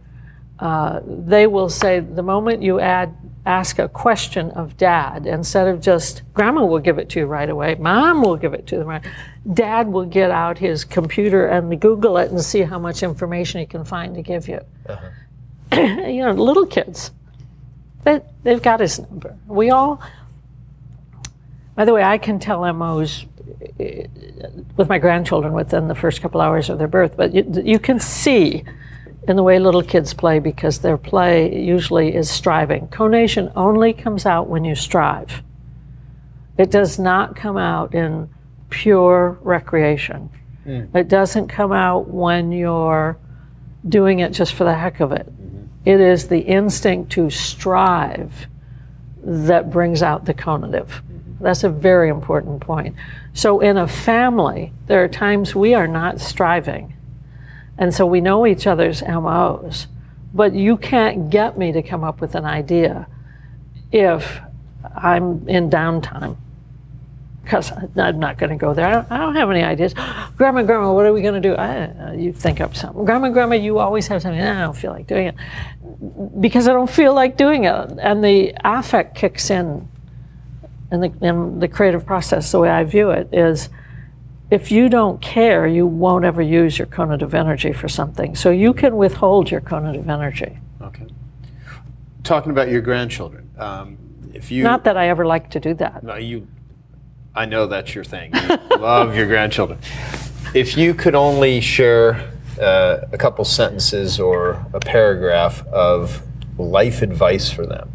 [0.59, 5.81] Uh, they will say the moment you add ask a question of dad instead of
[5.81, 7.75] just grandma will give it to you right away.
[7.75, 9.05] Mom will give it to them right
[9.53, 13.67] dad will get out his computer and google it and see how much information he
[13.67, 14.61] can find to give you.
[15.73, 17.13] You know little kids
[18.05, 19.37] they, they've got his number.
[19.47, 20.03] We all
[21.75, 23.25] by the way i can tell mos
[23.81, 24.07] eh,
[24.77, 27.99] with my grandchildren within the first couple hours of their birth but you, you can
[27.99, 28.65] see
[29.29, 32.89] in the way little kids play because their play usually is striving.
[32.89, 35.43] Conation only comes out when you strive.
[36.59, 38.29] It does not come out in
[38.71, 40.31] pure recreation.
[40.65, 40.97] Hmm.
[40.97, 43.19] It doesn't come out when you're
[43.89, 45.27] doing it just for the heck of it.
[45.27, 45.67] Mm-hmm.
[45.85, 48.47] It is the instinct to strive
[49.25, 50.89] that brings out the conative.
[50.89, 51.45] Mm-hmm.
[51.45, 52.97] That's a very important point.
[53.35, 56.95] So, in a family, there are times we are not striving.
[57.83, 59.89] And so we know each other's MOs.
[60.33, 63.09] But you can't get me to come up with an idea
[63.91, 64.41] if
[64.95, 66.37] I'm in downtime.
[67.43, 68.87] Because I'm not going to go there.
[68.87, 69.95] I don't, I don't have any ideas.
[70.37, 71.57] Grandma, Grandma, what are we going to do?
[71.57, 73.05] I, you think up something.
[73.05, 74.41] Grandma, Grandma, you always have something.
[74.41, 75.35] I don't feel like doing it.
[76.41, 77.99] Because I don't feel like doing it.
[77.99, 79.89] And the affect kicks in
[80.93, 83.71] in the, in the creative process, the way I view it, is
[84.53, 88.35] if you don't care, you won't ever use your conative energy for something.
[88.37, 90.59] So you can withhold your conative energy.
[90.83, 91.07] Okay.
[92.23, 93.97] Talking about your grandchildren, um,
[94.35, 96.03] if you Not that I ever like to do that.
[96.03, 96.47] No, you.
[97.35, 98.35] I know that's your thing.
[98.35, 99.79] You love your grandchildren.
[100.53, 102.31] If you could only share
[102.61, 106.23] uh, a couple sentences or a paragraph of
[106.59, 107.91] life advice for them,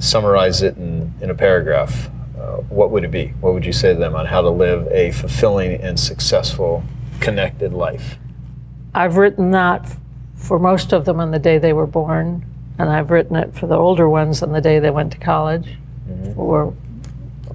[0.00, 2.10] summarize it in, in a paragraph,
[2.42, 3.28] Uh, what would it be?
[3.40, 6.82] What would you say to them on how to live a fulfilling and successful,
[7.20, 8.18] connected life?
[8.92, 9.96] I've written that
[10.34, 12.44] for most of them on the day they were born,
[12.78, 15.78] and I've written it for the older ones on the day they went to college
[16.08, 16.38] mm-hmm.
[16.38, 16.74] or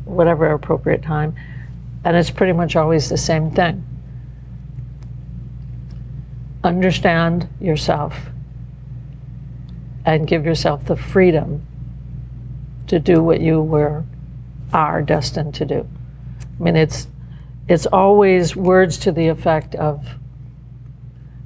[0.05, 1.35] whatever appropriate time.
[2.05, 3.85] And it's pretty much always the same thing.
[6.63, 8.27] Understand yourself
[10.05, 11.67] and give yourself the freedom
[12.87, 14.05] to do what you were
[14.73, 15.87] are destined to do.
[16.59, 17.07] I mean, it's
[17.67, 20.15] it's always words to the effect of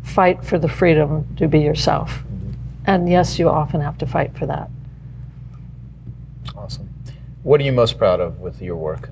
[0.03, 2.19] fight for the freedom to be yourself.
[2.19, 2.51] Mm-hmm.
[2.85, 4.69] And yes, you often have to fight for that.
[6.55, 6.89] Awesome.
[7.43, 9.09] What are you most proud of with your work?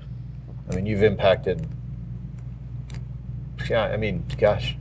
[0.69, 1.67] I mean, you've impacted,
[3.67, 4.77] yeah, I mean, gosh,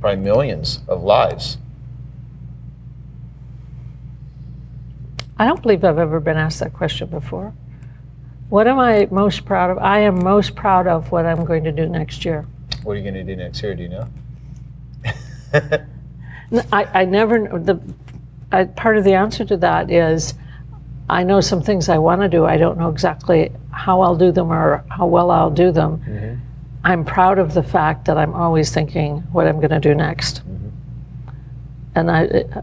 [0.00, 1.58] probably millions of lives.
[5.38, 7.54] I don't believe I've ever been asked that question before.
[8.48, 9.78] What am I most proud of?
[9.78, 12.46] I am most proud of what I'm going to do next year.
[12.82, 13.74] What are you going to do next year?
[13.74, 14.08] Do you know?
[16.72, 17.80] I never, the,
[18.52, 20.34] I, part of the answer to that is
[21.08, 22.44] I know some things I want to do.
[22.44, 25.98] I don't know exactly how I'll do them or how well I'll do them.
[25.98, 26.40] Mm-hmm.
[26.84, 30.42] I'm proud of the fact that I'm always thinking what I'm going to do next.
[30.46, 30.68] Mm-hmm.
[31.94, 32.62] And I, I,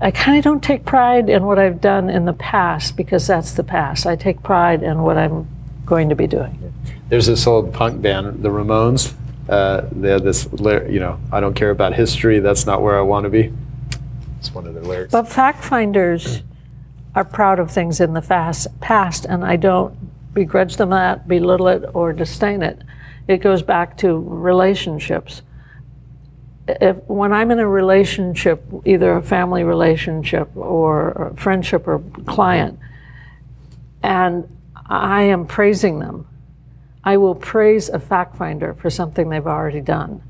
[0.00, 3.52] I kind of don't take pride in what I've done in the past because that's
[3.52, 4.06] the past.
[4.06, 5.46] I take pride in what I'm
[5.84, 6.72] going to be doing.
[7.08, 9.12] There's this old punk band, the Ramones.
[9.48, 12.38] Uh, they had this, you know, I don't care about history.
[12.38, 13.52] That's not where I want to be.
[14.38, 15.12] It's one of their lyrics.
[15.12, 16.42] But fact finders
[17.14, 19.94] are proud of things in the fast, past, and I don't
[20.34, 22.82] begrudge them that, belittle it, or disdain it.
[23.28, 25.42] It goes back to relationships.
[26.66, 32.78] If, when I'm in a relationship, either a family relationship or a friendship or client,
[34.02, 34.48] and
[34.86, 36.26] I am praising them,
[37.02, 40.22] I will praise a fact finder for something they've already done.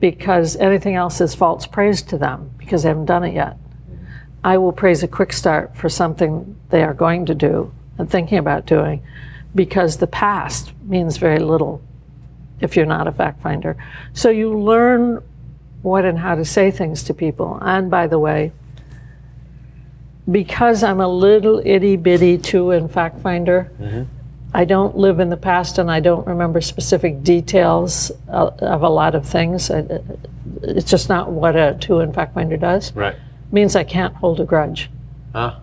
[0.00, 3.56] Because anything else is false praise to them because they haven't done it yet.
[4.44, 8.38] I will praise a quick start for something they are going to do and thinking
[8.38, 9.02] about doing
[9.54, 11.82] because the past means very little
[12.60, 13.76] if you're not a fact finder.
[14.12, 15.22] So you learn
[15.82, 17.58] what and how to say things to people.
[17.60, 18.52] And by the way,
[20.30, 24.02] because I'm a little itty bitty two in fact finder, mm-hmm.
[24.52, 28.88] I don't live in the past and I don't remember specific details of, of a
[28.88, 29.70] lot of things.
[29.70, 30.02] Uh,
[30.62, 32.92] it's just not what a two in fact finder does.
[32.94, 33.14] Right.
[33.14, 34.90] It means I can't hold a grudge.
[35.32, 35.58] Huh?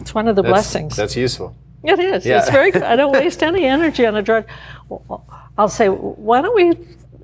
[0.00, 0.96] It's one of the That's- blessings.
[0.96, 1.56] That's useful.
[1.82, 2.24] It is.
[2.24, 2.38] Yeah.
[2.38, 2.82] It's very good.
[2.82, 4.46] I don't waste any energy on a drug.
[5.56, 6.76] I'll say, why don't we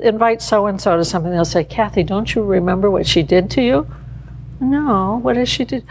[0.07, 1.33] invite so and so to something?
[1.33, 3.93] They'll say, Kathy, don't you remember what she did to you?
[4.61, 5.19] No.
[5.23, 5.83] What did she do?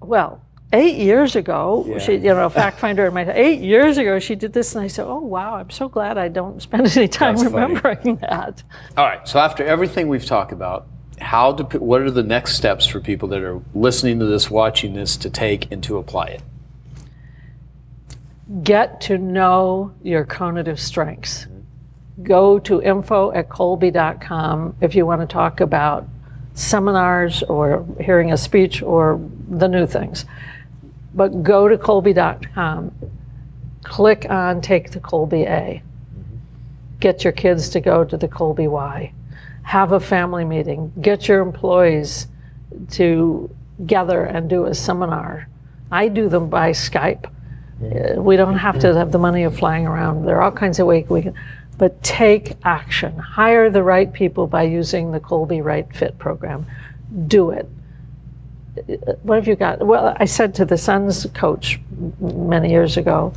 [0.00, 4.34] Well, eight years ago, she, you know, fact finder in my eight years ago, she
[4.34, 7.36] did this, and I said, oh wow, I'm so glad I don't spend any time
[7.36, 7.74] That's funny.
[7.74, 8.62] remembering that.
[8.96, 9.26] All right.
[9.26, 10.86] So after everything we've talked about,
[11.20, 14.94] how do what are the next steps for people that are listening to this, watching
[14.94, 16.42] this, to take and to apply it?
[18.62, 21.46] Get to know your cognitive strengths.
[22.22, 26.08] Go to info at kolbe.com if you want to talk about
[26.54, 30.24] seminars or hearing a speech or the new things.
[31.14, 32.92] But go to kolbe.com,
[33.84, 35.82] click on Take the Kolbe A.
[37.00, 39.12] Get your kids to go to the Kolbe Y.
[39.64, 40.92] Have a family meeting.
[41.00, 42.26] Get your employees
[42.92, 43.54] to
[43.86, 45.48] gather and do a seminar.
[45.90, 47.30] I do them by Skype.
[47.82, 50.24] Uh, We don't have to have the money of flying around.
[50.24, 51.34] There are all kinds of ways we can,
[51.76, 53.16] but take action.
[53.18, 56.66] Hire the right people by using the Kolbe Right Fit program.
[57.26, 57.68] Do it.
[59.22, 59.84] What have you got?
[59.84, 61.80] Well, I said to the Suns coach
[62.20, 63.32] many years ago,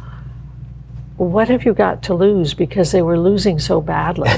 [1.18, 2.54] what have you got to lose?
[2.54, 4.30] Because they were losing so badly.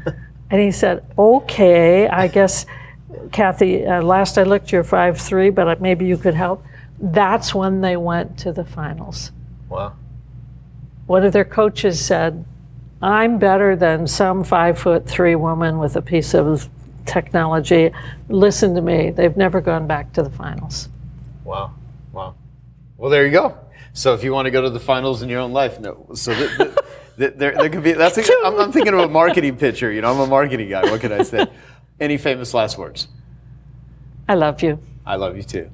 [0.50, 2.66] and he said, okay, I guess,
[3.32, 6.64] Kathy, uh, last I looked, you're 5'3, but maybe you could help.
[6.98, 9.32] That's when they went to the finals
[9.68, 9.94] Wow.
[11.06, 12.44] one of their coaches said,
[13.02, 16.68] I'm better than some five foot three woman with a piece of
[17.04, 17.90] technology.
[18.28, 19.10] Listen to me.
[19.10, 20.88] They've never gone back to the finals.
[21.44, 21.74] Wow.
[22.12, 22.34] Wow.
[22.96, 23.58] Well, there you go.
[23.92, 26.06] So if you want to go to the finals in your own life, no.
[26.14, 26.70] So th- th-
[27.18, 27.92] th- there, there could be.
[27.92, 28.18] That's.
[28.18, 29.92] A, I'm, I'm thinking of a marketing picture.
[29.92, 30.82] You know, I'm a marketing guy.
[30.90, 31.46] What can I say?
[32.00, 33.08] Any famous last words?
[34.28, 34.78] I love you.
[35.04, 35.70] I love you too.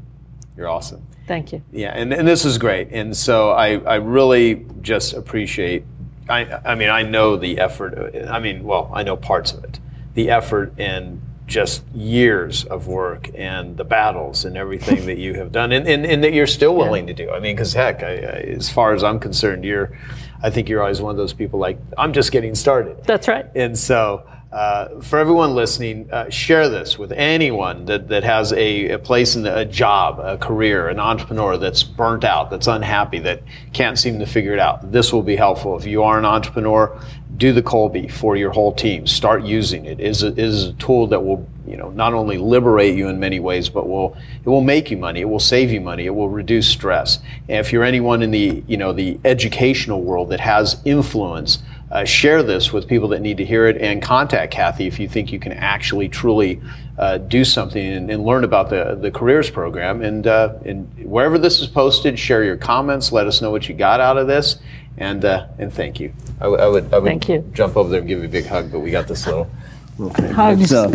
[0.57, 1.07] You're awesome.
[1.33, 1.63] Thank you.
[1.73, 2.89] Yeah, and, and this is great.
[2.91, 5.83] And so I, I really just appreciate,
[6.29, 8.15] I, I mean, I know the effort.
[8.29, 9.81] I mean, well, I know parts of it.
[10.13, 15.53] The effort and just years of work and the battles and everything that you have
[15.53, 17.31] done and, and, and that you're still willing to do.
[17.31, 18.17] I mean, because heck, I, I,
[18.59, 19.99] as far as I'm concerned, you're,
[20.43, 23.05] I think you're always one of those people like, I'm just getting started.
[23.05, 23.47] That's right.
[23.55, 28.91] And so, uh, for everyone listening, uh, share this with anyone that, that has a,
[28.91, 33.19] a place in the, a job, a career, an entrepreneur that's burnt out, that's unhappy,
[33.19, 33.43] that
[33.73, 34.93] can't seem to figure it out.
[34.93, 35.79] This will be helpful.
[35.79, 37.01] If you are an entrepreneur,
[37.39, 39.07] do the Kolbe for your whole team.
[39.07, 39.99] Start using it.
[39.99, 43.09] It is a, it is a tool that will you know not only liberate you
[43.09, 45.23] in many ways, but will it will make you money.
[45.23, 46.05] It will save you money.
[46.05, 47.21] It will reduce stress.
[47.49, 51.61] And if you're anyone in the you know the educational world that has influence,
[51.93, 55.07] uh, share this with people that need to hear it and contact Kathy if you
[55.07, 56.61] think you can actually truly
[56.99, 60.03] uh, do something and, and learn about the, the careers program.
[60.03, 63.13] And, uh, and wherever this is posted, share your comments.
[63.13, 64.57] Let us know what you got out of this.
[64.97, 66.15] And, uh, and thank you.
[66.41, 67.51] I, w- I would, I would Thank you.
[67.53, 69.51] jump over there and give you a big hug, but we got this little.
[69.99, 70.71] Hugs.
[70.71, 70.89] So,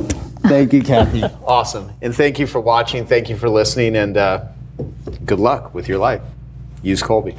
[0.44, 1.24] thank you, Kathy.
[1.46, 1.92] Awesome.
[2.02, 3.06] And thank you for watching.
[3.06, 3.96] Thank you for listening.
[3.96, 4.46] And uh,
[5.26, 6.22] good luck with your life.
[6.82, 7.38] Use Kolbe.